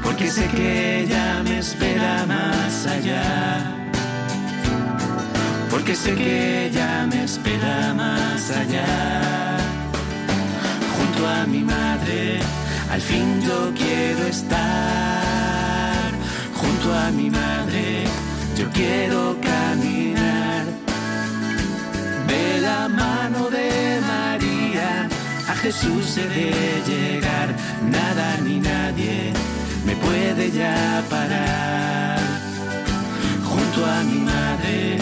porque 0.01 0.29
sé 0.29 0.47
que 0.47 1.01
ella 1.01 1.43
me 1.43 1.59
espera 1.59 2.25
más 2.25 2.87
allá. 2.87 3.27
Porque 5.69 5.93
sé 5.93 6.15
que 6.15 6.67
ella 6.67 7.05
me 7.11 7.25
espera 7.25 7.93
más 7.93 8.49
allá. 8.61 9.57
Junto 10.95 11.21
a 11.27 11.45
mi 11.45 11.63
madre, 11.63 12.39
al 12.93 13.01
fin 13.01 13.41
yo 13.41 13.73
quiero 13.75 14.23
estar. 14.35 16.11
Junto 16.61 16.87
a 16.93 17.11
mi 17.11 17.29
madre, 17.29 18.05
yo 18.57 18.69
quiero 18.69 19.35
caminar 19.41 20.14
mano 22.95 23.49
de 23.49 24.01
María. 24.01 25.07
A 25.47 25.55
Jesús 25.55 26.17
he 26.17 26.27
de 26.27 26.81
llegar, 26.89 27.49
nada 27.97 28.37
ni 28.43 28.59
nadie 28.59 29.33
me 29.85 29.95
puede 29.95 30.51
ya 30.51 31.03
parar. 31.09 32.19
Junto 33.43 33.85
a 33.85 34.03
mi 34.03 34.19
madre, 34.19 34.97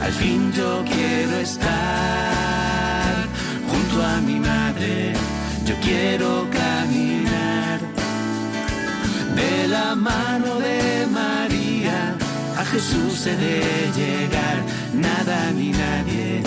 al 0.00 0.12
fin 0.12 0.52
yo 0.52 0.84
quiero 0.84 1.36
estar. 1.38 3.14
Junto 3.70 4.04
a 4.04 4.20
mi 4.20 4.38
madre, 4.40 5.12
yo 5.64 5.74
quiero 5.82 6.48
caminar 6.50 7.80
de 9.34 9.68
la 9.68 9.94
mano 9.94 10.58
de 10.58 11.06
María 11.10 12.16
a 12.58 12.64
Jesús 12.64 13.26
he 13.26 13.36
de 13.36 13.60
llegar, 13.94 14.64
nada 14.94 15.50
ni 15.52 15.70
nadie, 15.70 16.42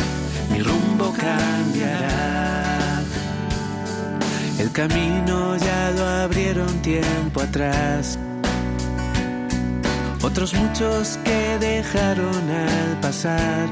cambiará. 1.19 3.01
El 4.59 4.71
camino 4.71 5.55
ya 5.57 5.91
lo 5.91 6.05
abrieron 6.05 6.81
tiempo 6.81 7.41
atrás. 7.41 8.19
Otros 10.21 10.53
muchos 10.53 11.17
que 11.23 11.57
dejaron 11.59 12.49
al 12.49 12.99
pasar 12.99 13.69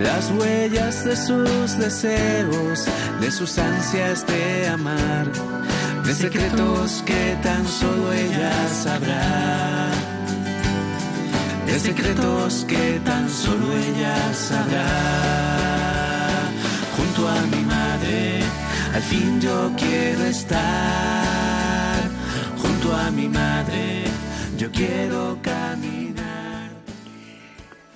las 0.00 0.30
huellas 0.32 1.04
de 1.04 1.16
sus 1.16 1.78
deseos, 1.78 2.86
de 3.20 3.30
sus 3.30 3.56
ansias 3.58 4.26
de 4.26 4.68
amar, 4.68 5.30
de 6.04 6.14
secretos 6.14 7.02
que 7.06 7.36
tan 7.42 7.66
solo 7.66 8.12
ella 8.12 8.52
sabrá 8.68 9.63
de 11.74 11.80
secretos 11.80 12.64
que 12.66 13.00
tan 13.04 13.28
solo 13.28 13.72
ella 13.72 14.14
sabrá. 14.32 14.86
Junto 16.96 17.26
a 17.26 17.42
mi 17.50 17.64
madre, 17.64 18.38
al 18.94 19.02
fin 19.02 19.40
yo 19.40 19.72
quiero 19.76 20.22
estar. 20.22 21.98
Junto 22.58 22.94
a 22.94 23.10
mi 23.10 23.26
madre, 23.28 24.04
yo 24.56 24.70
quiero 24.70 25.36
caminar. 25.42 26.70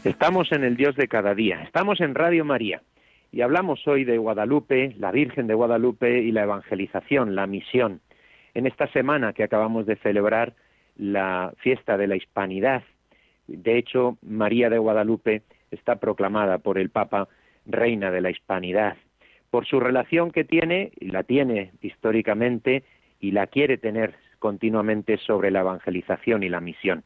Estamos 0.02 0.50
en 0.50 0.64
el 0.64 0.76
Dios 0.76 0.97
de 0.97 1.06
cada 1.06 1.37
día, 1.37 1.62
estamos 1.62 2.00
en 2.00 2.16
Radio 2.16 2.44
María 2.44 2.82
y 3.30 3.42
hablamos 3.42 3.87
hoy 3.87 4.02
de 4.02 4.18
Guadalupe, 4.18 4.97
la 4.99 5.12
Virgen 5.12 5.47
de 5.47 5.54
Guadalupe 5.54 6.18
y 6.18 6.32
la 6.32 6.42
evangelización, 6.42 7.37
la 7.37 7.47
misión. 7.47 8.00
En 8.54 8.66
esta 8.66 8.88
semana 8.88 9.32
que 9.35 9.44
acabamos 9.44 9.87
de 9.87 9.94
celebrar 9.97 10.54
la 10.97 11.52
fiesta 11.62 11.97
de 11.97 12.08
la 12.08 12.16
hispanidad, 12.16 12.82
de 13.48 13.78
hecho, 13.78 14.18
María 14.22 14.70
de 14.70 14.78
Guadalupe 14.78 15.42
está 15.70 15.96
proclamada 15.96 16.58
por 16.58 16.78
el 16.78 16.90
Papa 16.90 17.28
reina 17.66 18.10
de 18.10 18.20
la 18.20 18.30
hispanidad, 18.30 18.96
por 19.50 19.66
su 19.66 19.80
relación 19.80 20.30
que 20.30 20.44
tiene, 20.44 20.92
y 21.00 21.10
la 21.10 21.22
tiene 21.22 21.72
históricamente, 21.80 22.84
y 23.20 23.32
la 23.32 23.46
quiere 23.46 23.78
tener 23.78 24.14
continuamente 24.38 25.16
sobre 25.18 25.50
la 25.50 25.60
evangelización 25.60 26.42
y 26.42 26.48
la 26.48 26.60
misión. 26.60 27.02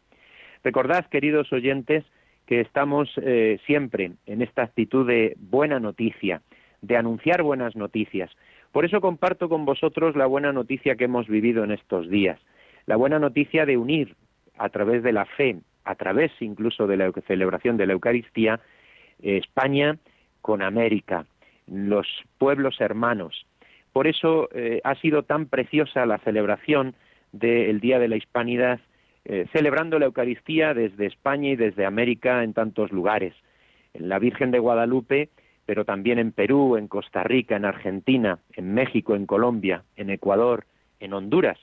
Recordad, 0.63 1.07
queridos 1.07 1.53
oyentes, 1.53 2.05
que 2.47 2.61
estamos 2.61 3.09
eh, 3.23 3.59
siempre 3.67 4.13
en 4.27 4.43
esta 4.43 4.63
actitud 4.63 5.07
de 5.07 5.37
buena 5.39 5.81
noticia, 5.81 6.43
de 6.83 6.97
anunciar 6.97 7.43
buenas 7.43 7.77
noticias. 7.77 8.31
Por 8.73 8.85
eso 8.85 9.01
comparto 9.01 9.49
con 9.49 9.65
vosotros 9.65 10.17
la 10.17 10.27
buena 10.27 10.53
noticia 10.53 10.97
que 10.97 11.05
hemos 11.05 11.29
vivido 11.29 11.63
en 11.63 11.71
estos 11.71 12.11
días, 12.11 12.41
la 12.87 12.97
buena 12.97 13.19
noticia 13.19 13.65
de 13.65 13.77
unir 13.77 14.17
a 14.59 14.69
través 14.69 15.03
de 15.03 15.13
la 15.13 15.25
fe 15.25 15.61
a 15.85 15.95
través 15.95 16.31
incluso 16.41 16.87
de 16.87 16.97
la 16.97 17.11
celebración 17.27 17.77
de 17.77 17.87
la 17.87 17.93
Eucaristía, 17.93 18.61
España 19.21 19.99
con 20.41 20.63
América, 20.63 21.27
los 21.67 22.07
pueblos 22.39 22.81
hermanos. 22.81 23.47
Por 23.93 24.07
eso 24.07 24.49
eh, 24.53 24.81
ha 24.85 24.95
sido 24.97 25.23
tan 25.23 25.47
preciosa 25.47 26.07
la 26.07 26.19
celebración 26.19 26.95
del 27.33 27.81
Día 27.81 27.99
de 27.99 28.09
la 28.09 28.17
Hispanidad, 28.17 28.81
eh, 29.25 29.47
celebrando 29.53 29.99
la 29.99 30.07
Eucaristía 30.07 30.75
desde 30.75 31.07
España 31.07 31.51
y 31.51 31.57
desde 31.57 31.87
América 31.87 32.43
en 32.43 32.53
tantos 32.55 32.91
lugares. 32.91 33.35
La 33.95 34.19
Virgen 34.19 34.51
de 34.51 34.59
Guadalupe 34.59 35.29
pero 35.67 35.85
también 35.85 36.19
en 36.19 36.33
Perú, 36.33 36.77
en 36.77 36.89
Costa 36.89 37.23
Rica, 37.23 37.57
en 37.57 37.65
Argentina, 37.65 38.39
en 38.55 38.75
México, 38.75 39.15
en 39.15 39.27
Colombia, 39.27 39.85
en 39.97 40.11
Ecuador, 40.11 40.65
en 41.01 41.13
Honduras. 41.13 41.59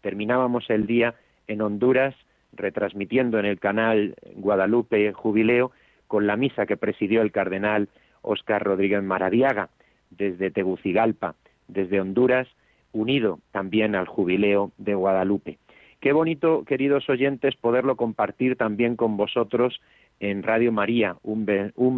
Terminábamos 0.00 0.68
el 0.70 0.86
día 0.86 1.14
en 1.46 1.62
Honduras 1.62 2.14
retransmitiendo 2.52 3.38
en 3.38 3.46
el 3.46 3.58
canal 3.58 4.14
Guadalupe 4.34 5.12
Jubileo 5.12 5.72
con 6.06 6.26
la 6.26 6.36
misa 6.36 6.66
que 6.66 6.76
presidió 6.76 7.22
el 7.22 7.32
cardenal 7.32 7.88
Óscar 8.22 8.62
Rodríguez 8.62 9.02
Maradiaga 9.02 9.68
desde 10.10 10.50
Tegucigalpa, 10.50 11.34
desde 11.68 12.00
Honduras, 12.00 12.48
unido 12.92 13.40
también 13.52 13.94
al 13.94 14.06
jubileo 14.06 14.72
de 14.78 14.94
Guadalupe. 14.94 15.58
Qué 16.00 16.12
bonito, 16.12 16.64
queridos 16.64 17.08
oyentes, 17.08 17.56
poderlo 17.56 17.96
compartir 17.96 18.56
también 18.56 18.96
con 18.96 19.16
vosotros 19.16 19.80
en 20.20 20.42
Radio 20.42 20.72
María 20.72 21.16
un, 21.22 21.44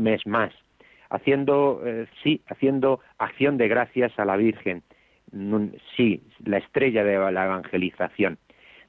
mes 0.02 0.26
más, 0.26 0.52
haciendo, 1.10 1.82
eh, 1.84 2.06
sí, 2.22 2.40
haciendo 2.48 3.00
acción 3.18 3.58
de 3.58 3.68
gracias 3.68 4.18
a 4.18 4.24
la 4.24 4.36
Virgen, 4.36 4.82
sí, 5.96 6.22
la 6.44 6.58
estrella 6.58 7.04
de 7.04 7.30
la 7.30 7.44
evangelización. 7.44 8.38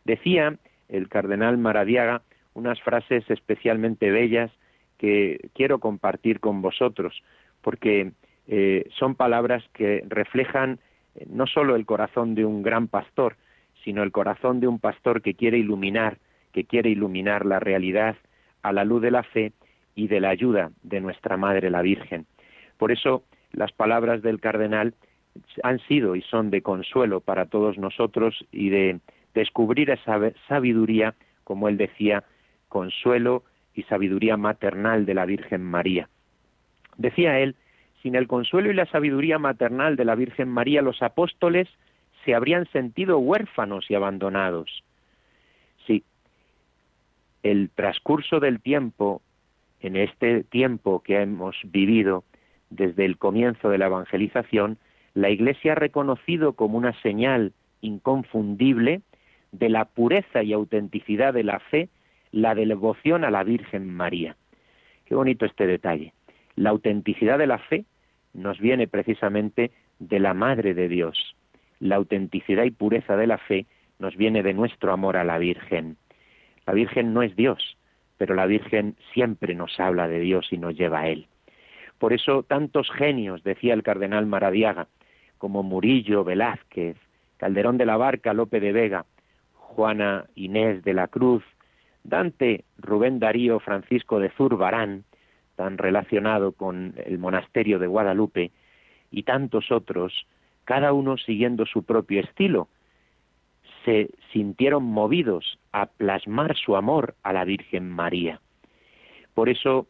Decía 0.05 0.57
el 0.91 1.09
cardenal 1.09 1.57
Maradiaga 1.57 2.21
unas 2.53 2.79
frases 2.81 3.23
especialmente 3.29 4.11
bellas 4.11 4.51
que 4.97 5.49
quiero 5.55 5.79
compartir 5.79 6.39
con 6.39 6.61
vosotros, 6.61 7.23
porque 7.61 8.11
eh, 8.47 8.87
son 8.99 9.15
palabras 9.15 9.63
que 9.73 10.03
reflejan 10.07 10.79
eh, 11.15 11.25
no 11.29 11.47
solo 11.47 11.75
el 11.75 11.85
corazón 11.85 12.35
de 12.35 12.45
un 12.45 12.61
gran 12.61 12.87
pastor, 12.87 13.37
sino 13.83 14.03
el 14.03 14.11
corazón 14.11 14.59
de 14.59 14.67
un 14.67 14.79
pastor 14.79 15.21
que 15.21 15.33
quiere 15.33 15.57
iluminar, 15.57 16.17
que 16.51 16.65
quiere 16.65 16.89
iluminar 16.89 17.45
la 17.45 17.59
realidad 17.59 18.15
a 18.61 18.73
la 18.73 18.83
luz 18.83 19.01
de 19.01 19.11
la 19.11 19.23
fe 19.23 19.53
y 19.95 20.07
de 20.07 20.19
la 20.19 20.29
ayuda 20.29 20.71
de 20.83 21.01
nuestra 21.01 21.37
Madre 21.37 21.69
la 21.69 21.81
Virgen. 21.81 22.25
Por 22.77 22.91
eso 22.91 23.23
las 23.53 23.71
palabras 23.71 24.21
del 24.21 24.39
cardenal 24.39 24.93
han 25.63 25.79
sido 25.87 26.15
y 26.15 26.21
son 26.21 26.51
de 26.51 26.61
consuelo 26.61 27.21
para 27.21 27.45
todos 27.45 27.77
nosotros 27.77 28.45
y 28.51 28.69
de 28.69 28.99
descubrir 29.33 29.89
esa 29.89 30.19
sabiduría, 30.47 31.15
como 31.43 31.69
él 31.69 31.77
decía, 31.77 32.23
consuelo 32.69 33.43
y 33.73 33.83
sabiduría 33.83 34.37
maternal 34.37 35.05
de 35.05 35.13
la 35.13 35.25
Virgen 35.25 35.63
María. 35.63 36.09
Decía 36.97 37.39
él, 37.39 37.55
sin 38.01 38.15
el 38.15 38.27
consuelo 38.27 38.71
y 38.71 38.73
la 38.73 38.85
sabiduría 38.87 39.39
maternal 39.39 39.95
de 39.95 40.05
la 40.05 40.15
Virgen 40.15 40.49
María, 40.49 40.81
los 40.81 41.01
apóstoles 41.01 41.67
se 42.25 42.35
habrían 42.35 42.65
sentido 42.71 43.19
huérfanos 43.19 43.89
y 43.89 43.95
abandonados. 43.95 44.83
Sí, 45.85 46.03
el 47.43 47.69
transcurso 47.73 48.39
del 48.39 48.61
tiempo, 48.61 49.21
en 49.79 49.95
este 49.95 50.43
tiempo 50.43 51.01
que 51.01 51.21
hemos 51.21 51.55
vivido 51.63 52.23
desde 52.69 53.05
el 53.05 53.17
comienzo 53.17 53.69
de 53.69 53.77
la 53.77 53.87
evangelización, 53.87 54.77
la 55.13 55.29
Iglesia 55.29 55.73
ha 55.73 55.75
reconocido 55.75 56.53
como 56.53 56.77
una 56.77 56.93
señal 57.01 57.53
inconfundible 57.81 59.01
de 59.51 59.69
la 59.69 59.85
pureza 59.85 60.43
y 60.43 60.53
autenticidad 60.53 61.33
de 61.33 61.43
la 61.43 61.59
fe 61.59 61.89
la 62.31 62.55
devoción 62.55 63.25
a 63.25 63.31
la 63.31 63.43
Virgen 63.43 63.93
María. 63.93 64.35
Qué 65.05 65.15
bonito 65.15 65.45
este 65.45 65.67
detalle. 65.67 66.13
La 66.55 66.69
autenticidad 66.69 67.37
de 67.37 67.47
la 67.47 67.57
fe 67.57 67.85
nos 68.33 68.59
viene 68.59 68.87
precisamente 68.87 69.71
de 69.99 70.19
la 70.19 70.33
Madre 70.33 70.73
de 70.73 70.87
Dios. 70.87 71.35
La 71.79 71.97
autenticidad 71.97 72.63
y 72.63 72.71
pureza 72.71 73.17
de 73.17 73.27
la 73.27 73.37
fe 73.37 73.65
nos 73.99 74.15
viene 74.15 74.43
de 74.43 74.53
nuestro 74.53 74.93
amor 74.93 75.17
a 75.17 75.23
la 75.23 75.37
Virgen. 75.37 75.97
La 76.65 76.73
Virgen 76.73 77.13
no 77.13 77.21
es 77.21 77.35
Dios, 77.35 77.77
pero 78.17 78.35
la 78.35 78.45
Virgen 78.45 78.95
siempre 79.13 79.55
nos 79.55 79.79
habla 79.79 80.07
de 80.07 80.19
Dios 80.19 80.47
y 80.51 80.57
nos 80.57 80.75
lleva 80.77 81.01
a 81.01 81.09
Él. 81.09 81.27
Por 81.99 82.13
eso 82.13 82.43
tantos 82.43 82.89
genios, 82.91 83.43
decía 83.43 83.73
el 83.73 83.83
cardenal 83.83 84.25
Maradiaga, 84.25 84.87
como 85.37 85.63
Murillo, 85.63 86.23
Velázquez, 86.23 86.97
Calderón 87.37 87.77
de 87.77 87.85
la 87.85 87.97
Barca, 87.97 88.33
Lope 88.33 88.59
de 88.59 88.71
Vega, 88.71 89.05
Juana 89.75 90.25
Inés 90.35 90.83
de 90.83 90.93
la 90.93 91.07
Cruz, 91.07 91.43
Dante, 92.03 92.65
Rubén 92.77 93.19
Darío, 93.19 93.59
Francisco 93.59 94.19
de 94.19 94.29
Zurbarán, 94.29 95.03
tan 95.55 95.77
relacionado 95.77 96.51
con 96.51 96.93
el 97.05 97.17
monasterio 97.19 97.79
de 97.79 97.87
Guadalupe, 97.87 98.51
y 99.11 99.23
tantos 99.23 99.71
otros, 99.71 100.25
cada 100.63 100.93
uno 100.93 101.17
siguiendo 101.17 101.65
su 101.65 101.83
propio 101.83 102.21
estilo, 102.21 102.67
se 103.85 104.09
sintieron 104.31 104.83
movidos 104.83 105.59
a 105.71 105.87
plasmar 105.87 106.55
su 106.55 106.75
amor 106.75 107.15
a 107.23 107.33
la 107.33 107.45
Virgen 107.45 107.89
María. 107.89 108.39
Por 109.33 109.49
eso 109.49 109.87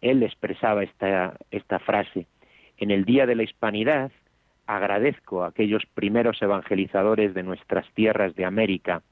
él 0.00 0.22
expresaba 0.22 0.82
esta, 0.82 1.36
esta 1.50 1.78
frase. 1.78 2.26
En 2.76 2.90
el 2.90 3.04
Día 3.04 3.26
de 3.26 3.34
la 3.34 3.44
Hispanidad 3.44 4.12
agradezco 4.66 5.44
a 5.44 5.48
aquellos 5.48 5.84
primeros 5.94 6.40
evangelizadores 6.42 7.34
de 7.34 7.42
nuestras 7.42 7.88
tierras 7.94 8.34
de 8.34 8.44
América. 8.44 9.02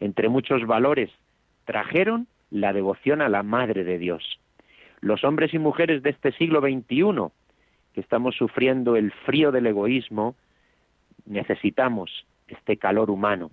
Entre 0.00 0.28
muchos 0.28 0.66
valores 0.66 1.10
trajeron 1.64 2.26
la 2.50 2.72
devoción 2.72 3.20
a 3.20 3.28
la 3.28 3.42
Madre 3.42 3.84
de 3.84 3.98
Dios. 3.98 4.40
Los 5.00 5.24
hombres 5.24 5.54
y 5.54 5.58
mujeres 5.58 6.02
de 6.02 6.10
este 6.10 6.32
siglo 6.32 6.60
XXI, 6.60 7.32
que 7.92 8.00
estamos 8.00 8.36
sufriendo 8.36 8.96
el 8.96 9.12
frío 9.12 9.52
del 9.52 9.66
egoísmo, 9.66 10.34
necesitamos 11.26 12.26
este 12.48 12.76
calor 12.76 13.10
humano, 13.10 13.50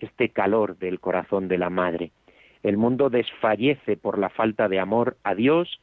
este 0.00 0.30
calor 0.30 0.78
del 0.78 1.00
corazón 1.00 1.48
de 1.48 1.58
la 1.58 1.70
Madre. 1.70 2.12
El 2.62 2.76
mundo 2.76 3.10
desfallece 3.10 3.96
por 3.96 4.18
la 4.18 4.30
falta 4.30 4.68
de 4.68 4.80
amor 4.80 5.16
a 5.22 5.34
Dios, 5.34 5.80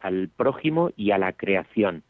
al 0.00 0.28
prójimo 0.28 0.90
y 0.96 1.10
a 1.10 1.18
la 1.18 1.32
creación. 1.32 2.02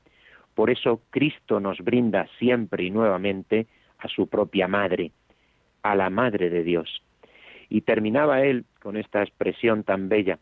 Por 0.61 0.69
eso 0.69 1.01
Cristo 1.09 1.59
nos 1.59 1.79
brinda 1.79 2.29
siempre 2.39 2.85
y 2.85 2.91
nuevamente 2.91 3.67
a 3.97 4.09
su 4.09 4.27
propia 4.27 4.69
Madre, 4.69 5.11
a 5.83 5.95
la 5.95 6.11
Madre 6.11 6.51
de 6.51 6.63
Dios. 6.63 7.03
Y 7.71 7.81
terminaba 7.81 8.43
él 8.43 8.67
con 8.83 8.99
esta 8.99 9.23
expresión 9.23 9.85
tan 9.85 10.11
bella. 10.11 10.39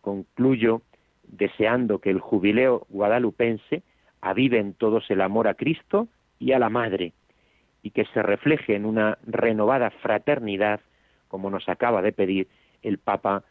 Concluyo 0.00 0.80
deseando 1.24 1.98
que 1.98 2.08
el 2.08 2.18
jubileo 2.18 2.86
guadalupense 2.88 3.82
avive 4.22 4.58
en 4.58 4.72
todos 4.72 5.10
el 5.10 5.20
amor 5.20 5.48
a 5.48 5.52
Cristo 5.52 6.08
y 6.38 6.52
a 6.52 6.58
la 6.58 6.70
Madre, 6.70 7.12
y 7.82 7.90
que 7.90 8.06
se 8.06 8.22
refleje 8.22 8.74
en 8.74 8.86
una 8.86 9.18
renovada 9.26 9.90
fraternidad, 9.90 10.80
como 11.28 11.50
nos 11.50 11.68
acaba 11.68 12.00
de 12.00 12.12
pedir 12.12 12.48
el 12.80 12.96
Papa 12.96 13.44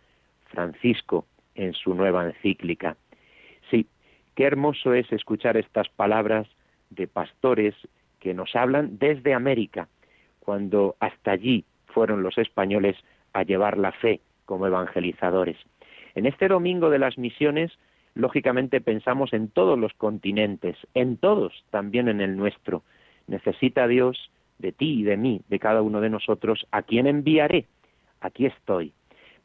Francisco 0.46 1.28
en 1.54 1.74
su 1.74 1.94
nueva 1.94 2.26
encíclica. 2.26 2.98
Qué 4.38 4.43
hermoso 4.43 4.93
es 4.93 5.12
escuchar 5.12 5.58
estas 5.58 5.89
palabras 5.89 6.47
de 6.91 7.08
pastores 7.08 7.73
que 8.19 8.36
nos 8.36 8.56
hablan 8.56 9.00
desde 9.00 9.34
América, 9.34 9.88
cuando 10.41 10.95
hasta 11.00 11.32
allí 11.32 11.65
fueron 11.88 12.21
los 12.21 12.38
españoles 12.38 12.95
a 13.34 13.41
llevar 13.41 13.80
la 13.80 13.93
fe 13.93 14.21
como 14.45 14.67
evangelizadores. 14.67 15.58
En 16.13 16.28
este 16.28 16.50
domingo 16.50 16.91
de 16.91 17.00
las 17.00 17.17
misiones, 17.17 17.71
lógicamente 18.13 18.80
pensamos 18.80 19.34
en 19.34 19.47
todos 19.47 19.76
los 19.80 19.91
continentes, 19.95 20.78
en 20.93 21.17
todos, 21.17 21.65
también 21.71 22.08
en 22.08 22.21
el 22.21 22.38
nuestro. 22.38 22.84
Necesita 23.26 23.88
Dios 23.88 24.30
de 24.60 24.71
ti 24.71 25.00
y 25.00 25.04
de 25.04 25.17
mí, 25.17 25.41
de 25.47 25.58
cada 25.58 25.82
uno 25.82 26.00
de 26.00 26.12
nosotros, 26.12 26.67
a 26.69 26.84
quien 26.84 27.08
enviaré. 27.08 27.65
Aquí 28.21 28.45
estoy. 28.45 28.93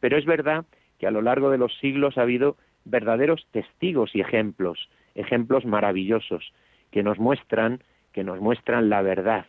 Pero 0.00 0.18
es 0.18 0.26
verdad 0.26 0.66
que 0.98 1.06
a 1.06 1.10
lo 1.10 1.22
largo 1.22 1.48
de 1.48 1.56
los 1.56 1.74
siglos 1.78 2.18
ha 2.18 2.22
habido 2.22 2.58
verdaderos 2.84 3.46
testigos 3.50 4.14
y 4.14 4.20
ejemplos, 4.20 4.88
ejemplos 5.14 5.64
maravillosos 5.64 6.52
que 6.90 7.02
nos 7.02 7.18
muestran 7.18 7.82
que 8.12 8.24
nos 8.24 8.40
muestran 8.40 8.90
la 8.90 9.00
verdad 9.00 9.46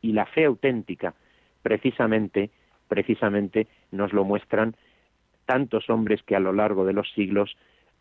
y 0.00 0.12
la 0.12 0.26
fe 0.26 0.44
auténtica, 0.44 1.14
precisamente 1.62 2.50
precisamente 2.88 3.66
nos 3.90 4.12
lo 4.12 4.24
muestran 4.24 4.76
tantos 5.46 5.90
hombres 5.90 6.22
que 6.22 6.36
a 6.36 6.40
lo 6.40 6.52
largo 6.52 6.84
de 6.84 6.92
los 6.92 7.10
siglos 7.12 7.56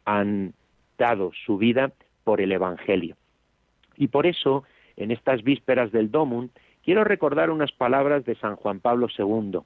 han 0.05 0.53
dado 0.97 1.31
su 1.45 1.57
vida 1.57 1.91
por 2.23 2.41
el 2.41 2.51
Evangelio. 2.51 3.15
Y 3.97 4.07
por 4.07 4.25
eso, 4.27 4.63
en 4.95 5.11
estas 5.11 5.43
vísperas 5.43 5.91
del 5.91 6.11
Domum, 6.11 6.49
quiero 6.83 7.03
recordar 7.03 7.49
unas 7.49 7.71
palabras 7.71 8.25
de 8.25 8.35
San 8.35 8.55
Juan 8.55 8.79
Pablo 8.79 9.07
II. 9.17 9.59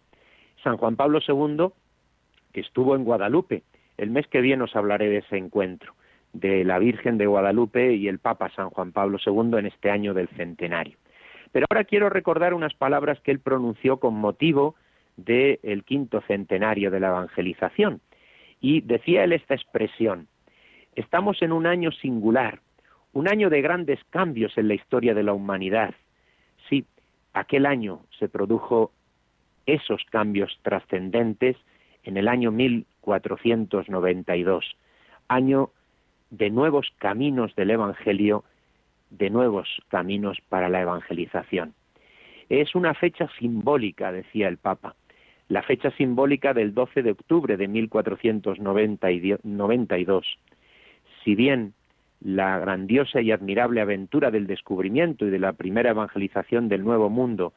San 0.64 0.78
Juan 0.78 0.96
Pablo 0.96 1.20
II, 1.28 1.68
que 2.54 2.62
estuvo 2.62 2.96
en 2.96 3.04
Guadalupe, 3.04 3.64
el 3.98 4.12
mes 4.12 4.28
que 4.28 4.42
viene 4.42 4.64
os 4.64 4.76
hablaré 4.76 5.10
de 5.10 5.18
ese 5.18 5.38
encuentro, 5.38 5.94
de 6.34 6.64
la 6.64 6.80
Virgen 6.80 7.18
de 7.18 7.26
Guadalupe 7.26 7.94
y 7.96 8.08
el 8.08 8.20
Papa 8.20 8.50
San 8.56 8.70
Juan 8.70 8.92
Pablo 8.92 9.18
II 9.26 9.58
en 9.58 9.66
este 9.66 9.90
año 9.90 10.14
del 10.14 10.28
centenario. 10.30 10.98
Pero 11.52 11.66
ahora 11.70 11.86
quiero 11.86 12.10
recordar 12.10 12.54
unas 12.54 12.74
palabras 12.74 13.20
que 13.22 13.32
él 13.32 13.40
pronunció 13.40 13.98
con 13.98 14.16
motivo 14.16 14.76
del 15.16 15.84
quinto 15.84 16.22
centenario 16.22 16.92
de 16.92 17.00
la 17.00 17.08
evangelización. 17.08 18.02
Y 18.62 18.82
decía 18.82 19.24
él 19.24 19.34
esta 19.34 19.56
expresión, 19.56 20.28
estamos 20.96 21.42
en 21.42 21.52
un 21.52 21.66
año 21.66 21.92
singular, 21.92 22.60
un 23.14 23.28
año 23.28 23.50
de 23.50 23.62
grandes 23.62 24.00
cambios 24.10 24.58
en 24.58 24.68
la 24.68 24.76
historia 24.76 25.14
de 25.14 25.24
la 25.24 25.34
humanidad. 25.34 25.96
Sí, 26.70 26.86
aquel 27.34 27.66
año 27.66 28.02
se 28.20 28.30
produjo 28.30 28.92
esos 29.66 30.04
cambios 30.12 30.60
trascendentes 30.62 31.58
en 32.04 32.18
el 32.18 32.28
año 32.28 32.52
1492, 33.08 34.66
año 35.28 35.72
de 36.30 36.50
nuevos 36.50 36.88
caminos 36.98 37.54
del 37.56 37.70
Evangelio, 37.72 38.44
de 39.10 39.30
nuevos 39.30 39.70
caminos 39.88 40.40
para 40.50 40.68
la 40.70 40.82
evangelización. 40.82 41.74
Es 42.50 42.76
una 42.76 42.94
fecha 42.94 43.30
simbólica, 43.40 44.12
decía 44.12 44.50
el 44.50 44.58
Papa, 44.58 44.96
la 45.48 45.64
fecha 45.64 45.92
simbólica 45.92 46.54
del 46.54 46.74
12 46.74 47.04
de 47.04 47.12
octubre 47.12 47.56
de 47.56 47.70
1492. 47.70 50.28
Si 51.24 51.36
bien 51.36 51.74
la 52.20 52.60
grandiosa 52.60 53.22
y 53.22 53.32
admirable 53.32 53.80
aventura 53.82 54.32
del 54.32 54.48
descubrimiento 54.48 55.26
y 55.26 55.30
de 55.30 55.40
la 55.40 55.54
primera 55.54 55.92
evangelización 55.92 56.68
del 56.68 56.84
Nuevo 56.84 57.10
Mundo 57.10 57.54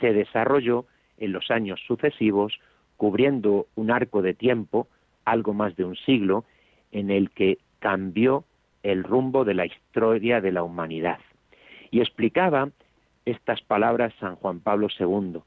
se 0.00 0.12
desarrolló 0.12 0.84
en 1.18 1.32
los 1.32 1.50
años 1.50 1.80
sucesivos, 1.86 2.58
cubriendo 3.02 3.66
un 3.74 3.90
arco 3.90 4.22
de 4.22 4.32
tiempo, 4.32 4.86
algo 5.24 5.54
más 5.54 5.74
de 5.74 5.84
un 5.84 5.96
siglo, 5.96 6.44
en 6.92 7.10
el 7.10 7.30
que 7.30 7.58
cambió 7.80 8.44
el 8.84 9.02
rumbo 9.02 9.44
de 9.44 9.54
la 9.54 9.66
historia 9.66 10.40
de 10.40 10.52
la 10.52 10.62
humanidad. 10.62 11.18
Y 11.90 11.98
explicaba 11.98 12.68
estas 13.24 13.60
palabras 13.62 14.14
San 14.20 14.36
Juan 14.36 14.60
Pablo 14.60 14.86
II. 15.00 15.40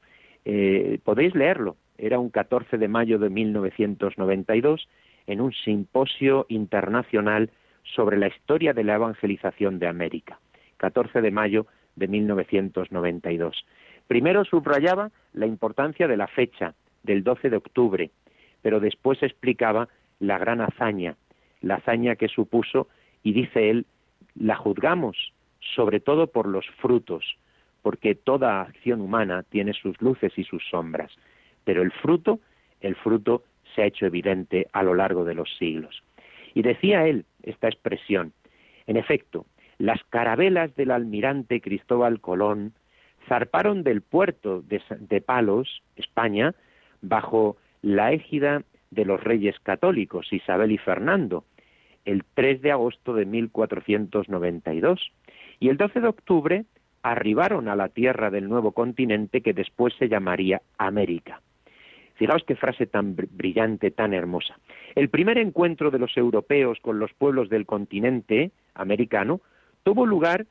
Eh, 0.44 0.98
podéis 1.02 1.34
leerlo, 1.34 1.76
era 1.96 2.18
un 2.18 2.28
14 2.28 2.76
de 2.76 2.88
mayo 2.88 3.18
de 3.18 3.30
1992 3.30 4.86
en 5.26 5.40
un 5.40 5.54
simposio 5.54 6.44
internacional 6.50 7.48
sobre 7.84 8.18
la 8.18 8.28
historia 8.28 8.74
de 8.74 8.84
la 8.84 8.96
evangelización 8.96 9.78
de 9.78 9.86
América, 9.86 10.38
14 10.76 11.22
de 11.22 11.30
mayo 11.30 11.66
de 11.94 12.06
1992. 12.06 13.64
Primero 14.08 14.44
subrayaba 14.44 15.10
la 15.32 15.46
importancia 15.46 16.06
de 16.06 16.18
la 16.18 16.26
fecha, 16.26 16.74
del 17.06 17.24
12 17.24 17.48
de 17.48 17.56
octubre, 17.56 18.10
pero 18.60 18.80
después 18.80 19.22
explicaba 19.22 19.88
la 20.20 20.36
gran 20.38 20.60
hazaña, 20.60 21.16
la 21.62 21.76
hazaña 21.76 22.16
que 22.16 22.28
supuso, 22.28 22.88
y 23.22 23.32
dice 23.32 23.70
él, 23.70 23.86
la 24.34 24.56
juzgamos 24.56 25.32
sobre 25.74 26.00
todo 26.00 26.28
por 26.28 26.46
los 26.46 26.66
frutos, 26.80 27.24
porque 27.82 28.14
toda 28.14 28.62
acción 28.62 29.00
humana 29.00 29.44
tiene 29.48 29.72
sus 29.72 30.00
luces 30.00 30.32
y 30.36 30.44
sus 30.44 30.62
sombras, 30.68 31.12
pero 31.64 31.82
el 31.82 31.92
fruto, 31.92 32.40
el 32.80 32.94
fruto 32.96 33.42
se 33.74 33.82
ha 33.82 33.86
hecho 33.86 34.06
evidente 34.06 34.68
a 34.72 34.82
lo 34.82 34.94
largo 34.94 35.24
de 35.24 35.34
los 35.34 35.56
siglos. 35.56 36.02
Y 36.54 36.62
decía 36.62 37.06
él 37.06 37.24
esta 37.42 37.68
expresión, 37.68 38.32
en 38.86 38.96
efecto, 38.96 39.46
las 39.78 40.02
carabelas 40.04 40.74
del 40.76 40.90
almirante 40.90 41.60
Cristóbal 41.60 42.20
Colón 42.20 42.72
zarparon 43.28 43.82
del 43.82 44.02
puerto 44.02 44.62
de, 44.62 44.80
de 45.00 45.20
Palos, 45.20 45.82
España, 45.96 46.54
bajo 47.08 47.56
la 47.82 48.12
égida 48.12 48.62
de 48.90 49.04
los 49.04 49.22
reyes 49.22 49.58
católicos, 49.60 50.32
Isabel 50.32 50.72
y 50.72 50.78
Fernando, 50.78 51.44
el 52.04 52.24
3 52.34 52.62
de 52.62 52.72
agosto 52.72 53.14
de 53.14 53.26
1492. 53.26 55.12
Y 55.60 55.68
el 55.68 55.76
12 55.76 56.00
de 56.00 56.08
octubre 56.08 56.64
arribaron 57.02 57.68
a 57.68 57.76
la 57.76 57.88
tierra 57.88 58.30
del 58.30 58.48
nuevo 58.48 58.72
continente 58.72 59.40
que 59.40 59.52
después 59.52 59.94
se 59.98 60.08
llamaría 60.08 60.62
América. 60.78 61.40
Fijaos 62.14 62.42
qué 62.44 62.56
frase 62.56 62.86
tan 62.86 63.14
brillante, 63.14 63.90
tan 63.90 64.14
hermosa. 64.14 64.58
El 64.94 65.10
primer 65.10 65.36
encuentro 65.38 65.90
de 65.90 65.98
los 65.98 66.16
europeos 66.16 66.78
con 66.80 66.98
los 66.98 67.12
pueblos 67.12 67.50
del 67.50 67.66
continente 67.66 68.50
americano 68.74 69.40
tuvo 69.82 70.06
lugar 70.06 70.46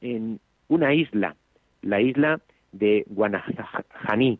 en 0.00 0.40
una 0.68 0.94
isla, 0.94 1.36
la 1.82 2.00
isla 2.00 2.40
de 2.72 3.04
Guanajaní, 3.08 4.38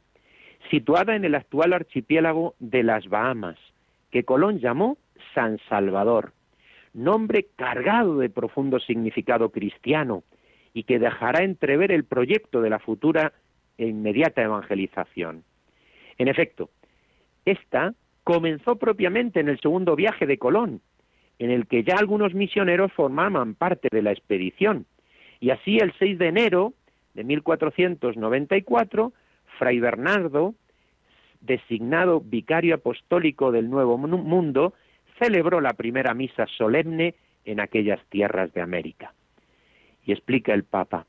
situada 0.70 1.16
en 1.16 1.24
el 1.24 1.34
actual 1.34 1.72
archipiélago 1.72 2.54
de 2.58 2.82
las 2.82 3.08
Bahamas, 3.08 3.58
que 4.10 4.24
Colón 4.24 4.60
llamó 4.60 4.96
San 5.34 5.58
Salvador, 5.68 6.32
nombre 6.94 7.48
cargado 7.56 8.18
de 8.18 8.30
profundo 8.30 8.78
significado 8.78 9.50
cristiano 9.50 10.22
y 10.72 10.84
que 10.84 10.98
dejará 10.98 11.44
entrever 11.44 11.92
el 11.92 12.04
proyecto 12.04 12.62
de 12.62 12.70
la 12.70 12.78
futura 12.78 13.32
e 13.78 13.86
inmediata 13.86 14.42
evangelización. 14.42 15.44
En 16.18 16.28
efecto, 16.28 16.70
esta 17.44 17.94
comenzó 18.24 18.76
propiamente 18.76 19.40
en 19.40 19.48
el 19.48 19.60
segundo 19.60 19.96
viaje 19.96 20.26
de 20.26 20.38
Colón, 20.38 20.80
en 21.38 21.50
el 21.50 21.66
que 21.66 21.82
ya 21.82 21.94
algunos 21.96 22.34
misioneros 22.34 22.92
formaban 22.92 23.54
parte 23.54 23.88
de 23.90 24.02
la 24.02 24.12
expedición, 24.12 24.86
y 25.40 25.50
así 25.50 25.78
el 25.78 25.92
6 25.98 26.18
de 26.18 26.28
enero 26.28 26.74
de 27.14 27.24
1494, 27.24 29.12
Fray 29.60 29.78
Bernardo, 29.78 30.54
designado 31.42 32.22
vicario 32.22 32.76
apostólico 32.76 33.52
del 33.52 33.68
Nuevo 33.68 33.98
Mundo, 33.98 34.72
celebró 35.18 35.60
la 35.60 35.74
primera 35.74 36.14
misa 36.14 36.46
solemne 36.56 37.14
en 37.44 37.60
aquellas 37.60 38.02
tierras 38.06 38.54
de 38.54 38.62
América. 38.62 39.12
Y 40.06 40.12
explica 40.12 40.54
el 40.54 40.64
Papa, 40.64 41.04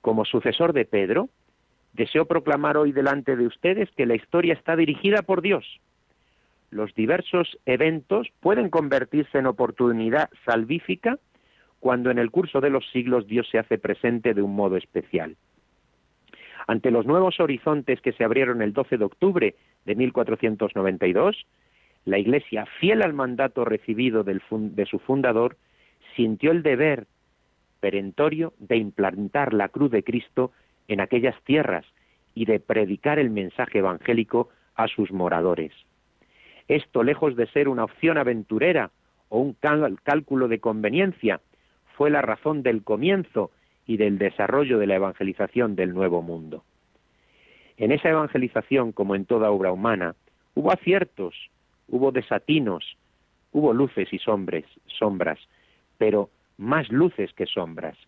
como 0.00 0.24
sucesor 0.24 0.72
de 0.72 0.84
Pedro, 0.84 1.28
Deseo 1.92 2.26
proclamar 2.26 2.76
hoy 2.76 2.90
delante 2.90 3.36
de 3.36 3.46
ustedes 3.46 3.90
que 3.92 4.06
la 4.06 4.16
historia 4.16 4.54
está 4.54 4.74
dirigida 4.74 5.22
por 5.22 5.40
Dios. 5.40 5.80
Los 6.70 6.94
diversos 6.94 7.58
eventos 7.64 8.28
pueden 8.40 8.70
convertirse 8.70 9.38
en 9.38 9.46
oportunidad 9.46 10.30
salvífica 10.44 11.18
cuando 11.78 12.10
en 12.10 12.18
el 12.18 12.30
curso 12.32 12.60
de 12.60 12.70
los 12.70 12.88
siglos 12.90 13.26
Dios 13.28 13.48
se 13.50 13.58
hace 13.58 13.78
presente 13.78 14.34
de 14.34 14.42
un 14.42 14.54
modo 14.54 14.76
especial. 14.76 15.36
Ante 16.70 16.92
los 16.92 17.04
nuevos 17.04 17.40
horizontes 17.40 18.00
que 18.00 18.12
se 18.12 18.22
abrieron 18.22 18.62
el 18.62 18.72
12 18.72 18.96
de 18.96 19.04
octubre 19.04 19.56
de 19.86 19.94
1492, 19.96 21.44
la 22.04 22.16
Iglesia, 22.16 22.64
fiel 22.78 23.02
al 23.02 23.12
mandato 23.12 23.64
recibido 23.64 24.22
de 24.22 24.86
su 24.88 25.00
fundador, 25.00 25.56
sintió 26.14 26.52
el 26.52 26.62
deber 26.62 27.08
perentorio 27.80 28.52
de 28.60 28.76
implantar 28.76 29.52
la 29.52 29.68
cruz 29.68 29.90
de 29.90 30.04
Cristo 30.04 30.52
en 30.86 31.00
aquellas 31.00 31.34
tierras 31.42 31.84
y 32.36 32.44
de 32.44 32.60
predicar 32.60 33.18
el 33.18 33.30
mensaje 33.30 33.78
evangélico 33.78 34.50
a 34.76 34.86
sus 34.86 35.10
moradores. 35.10 35.72
Esto, 36.68 37.02
lejos 37.02 37.34
de 37.34 37.48
ser 37.48 37.68
una 37.68 37.82
opción 37.82 38.16
aventurera 38.16 38.92
o 39.28 39.40
un 39.40 39.56
cálculo 40.04 40.46
de 40.46 40.60
conveniencia, 40.60 41.40
fue 41.96 42.10
la 42.10 42.22
razón 42.22 42.62
del 42.62 42.84
comienzo 42.84 43.50
y 43.90 43.96
del 43.96 44.18
desarrollo 44.18 44.78
de 44.78 44.86
la 44.86 44.94
evangelización 44.94 45.74
del 45.74 45.92
Nuevo 45.92 46.22
Mundo. 46.22 46.62
En 47.76 47.90
esa 47.90 48.10
evangelización, 48.10 48.92
como 48.92 49.16
en 49.16 49.24
toda 49.24 49.50
obra 49.50 49.72
humana, 49.72 50.14
hubo 50.54 50.70
aciertos, 50.70 51.34
hubo 51.88 52.12
desatinos, 52.12 52.96
hubo 53.50 53.72
luces 53.72 54.12
y 54.12 54.20
sombras, 54.20 54.62
sombras, 54.86 55.40
pero 55.98 56.30
más 56.56 56.88
luces 56.92 57.32
que 57.32 57.46
sombras 57.46 57.98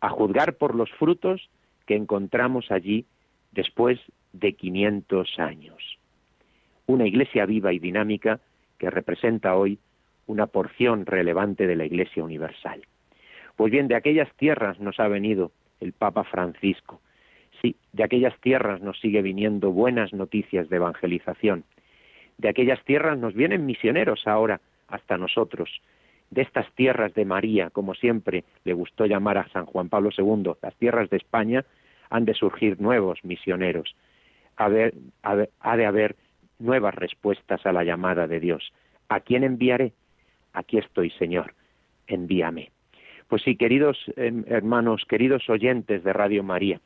a 0.00 0.10
juzgar 0.10 0.54
por 0.54 0.76
los 0.76 0.92
frutos 0.92 1.50
que 1.84 1.96
encontramos 1.96 2.70
allí 2.70 3.04
después 3.50 3.98
de 4.32 4.52
500 4.52 5.40
años. 5.40 5.98
Una 6.86 7.08
iglesia 7.08 7.46
viva 7.46 7.72
y 7.72 7.80
dinámica 7.80 8.38
que 8.78 8.90
representa 8.90 9.56
hoy 9.56 9.80
una 10.28 10.46
porción 10.46 11.04
relevante 11.04 11.66
de 11.66 11.74
la 11.74 11.84
Iglesia 11.84 12.22
Universal. 12.22 12.82
Pues 13.56 13.70
bien, 13.70 13.88
de 13.88 13.94
aquellas 13.94 14.32
tierras 14.36 14.80
nos 14.80 14.98
ha 15.00 15.08
venido 15.08 15.52
el 15.80 15.92
Papa 15.92 16.24
Francisco. 16.24 17.00
Sí, 17.60 17.76
de 17.92 18.04
aquellas 18.04 18.38
tierras 18.40 18.80
nos 18.80 18.98
sigue 19.00 19.22
viniendo 19.22 19.70
buenas 19.70 20.12
noticias 20.12 20.68
de 20.68 20.76
evangelización. 20.76 21.64
De 22.38 22.48
aquellas 22.48 22.82
tierras 22.84 23.18
nos 23.18 23.34
vienen 23.34 23.66
misioneros 23.66 24.26
ahora 24.26 24.60
hasta 24.88 25.16
nosotros, 25.16 25.80
de 26.30 26.42
estas 26.42 26.70
tierras 26.72 27.12
de 27.14 27.26
María, 27.26 27.70
como 27.70 27.94
siempre 27.94 28.44
le 28.64 28.72
gustó 28.72 29.04
llamar 29.04 29.36
a 29.36 29.48
San 29.50 29.66
Juan 29.66 29.90
Pablo 29.90 30.10
II, 30.16 30.52
las 30.62 30.74
tierras 30.76 31.10
de 31.10 31.18
España, 31.18 31.64
han 32.08 32.24
de 32.24 32.34
surgir 32.34 32.80
nuevos 32.80 33.22
misioneros. 33.22 33.94
Ha 34.56 34.70
de, 34.70 34.94
ha 35.22 35.76
de 35.76 35.86
haber 35.86 36.16
nuevas 36.58 36.94
respuestas 36.94 37.64
a 37.66 37.72
la 37.72 37.84
llamada 37.84 38.26
de 38.26 38.40
Dios. 38.40 38.72
¿A 39.08 39.20
quién 39.20 39.44
enviaré? 39.44 39.92
Aquí 40.54 40.78
estoy, 40.78 41.10
Señor, 41.10 41.54
envíame. 42.06 42.70
Pues 43.32 43.44
sí, 43.44 43.56
queridos 43.56 43.96
em, 44.16 44.44
hermanos, 44.46 45.06
queridos 45.08 45.48
oyentes 45.48 46.04
de 46.04 46.12
Radio 46.12 46.42
María, 46.42 46.82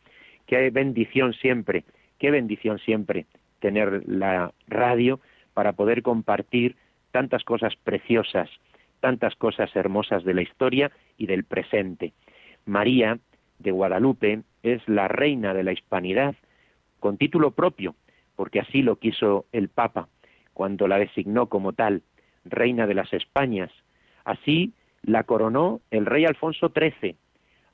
qué 0.47 0.71
bendición 0.71 1.33
siempre, 1.33 1.83
qué 2.21 2.31
bendición 2.31 2.79
siempre 2.79 3.27
tener 3.59 4.09
la 4.09 4.53
radio 4.69 5.19
para 5.55 5.73
poder 5.73 6.03
compartir 6.03 6.77
tantas 7.11 7.43
cosas 7.43 7.75
preciosas 7.83 8.49
tantas 9.01 9.35
cosas 9.35 9.75
hermosas 9.75 10.23
de 10.23 10.35
la 10.35 10.43
historia 10.43 10.93
y 11.19 11.27
del 11.27 11.43
presente. 11.43 12.13
María 12.65 13.19
de 13.59 13.73
Guadalupe 13.73 14.43
es 14.63 14.89
la 14.89 15.09
reina 15.09 15.53
de 15.53 15.65
la 15.65 15.73
hispanidad 15.73 16.37
con 17.01 17.19
título 17.19 17.51
propio, 17.51 17.97
porque 18.37 18.61
así 18.61 18.83
lo 18.83 19.01
quiso 19.01 19.47
el 19.51 19.69
Papa 19.69 20.07
cuando 20.53 20.87
la 20.87 21.01
designó 21.01 21.49
como 21.49 21.73
tal, 21.73 22.03
reina 22.45 22.87
de 22.87 22.95
las 22.95 23.13
Españas. 23.13 23.73
Así 24.25 24.73
la 25.03 25.25
coronó 25.25 25.81
el 25.91 26.07
rey 26.07 26.25
Alfonso 26.25 26.73
XIII. 26.75 27.17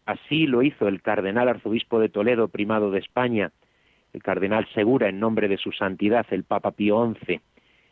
Así 0.07 0.47
lo 0.47 0.63
hizo 0.63 0.89
el 0.89 1.03
cardenal 1.03 1.49
arzobispo 1.49 2.01
de 2.01 2.09
Toledo, 2.09 2.49
primado 2.49 2.91
de 2.91 2.99
España, 2.99 3.53
el 4.13 4.23
cardenal 4.23 4.69
Segura, 4.75 5.09
en 5.09 5.21
nombre 5.21 5.49
de 5.49 5.57
su 5.57 5.73
santidad, 5.73 6.27
el 6.31 6.45
Papa 6.45 6.73
Pío 6.73 7.15
XI. 7.25 7.41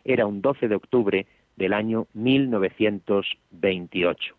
Era 0.04 0.26
un 0.26 0.42
12 0.42 0.68
de 0.68 0.74
octubre 0.74 1.26
del 1.56 1.72
año 1.72 2.06
1928. 2.14 4.34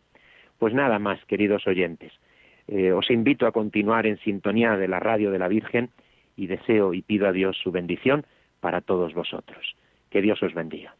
Pues 0.60 0.74
nada 0.74 1.00
más, 1.00 1.24
queridos 1.26 1.66
oyentes. 1.68 2.14
Eh, 2.68 2.92
os 2.92 3.10
invito 3.10 3.48
a 3.48 3.52
continuar 3.52 4.06
en 4.06 4.20
sintonía 4.20 4.78
de 4.78 4.88
la 4.88 5.00
radio 5.00 5.32
de 5.32 5.40
la 5.40 5.48
Virgen 5.48 5.90
y 6.36 6.46
deseo 6.48 6.94
y 6.94 7.02
pido 7.02 7.28
a 7.28 7.32
Dios 7.32 7.58
su 7.58 7.72
bendición 7.72 8.26
para 8.60 8.82
todos 8.82 9.14
vosotros. 9.14 9.78
Que 10.10 10.22
Dios 10.22 10.44
os 10.44 10.54
bendiga. 10.54 10.94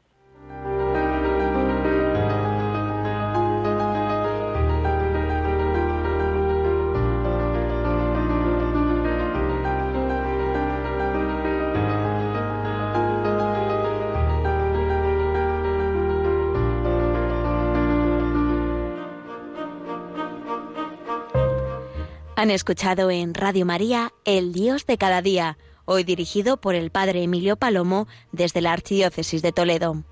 Han 22.42 22.50
escuchado 22.50 23.12
en 23.12 23.36
Radio 23.36 23.68
María 23.68 24.14
El 24.26 24.52
Dios 24.52 24.88
de 24.88 24.98
cada 24.98 25.22
día, 25.22 25.60
hoy 25.86 26.04
dirigido 26.04 26.58
por 26.58 26.74
el 26.74 26.90
Padre 26.90 27.22
Emilio 27.22 27.56
Palomo 27.56 28.08
desde 28.32 28.62
la 28.62 28.74
Archidiócesis 28.74 29.44
de 29.44 29.52
Toledo. 29.52 30.04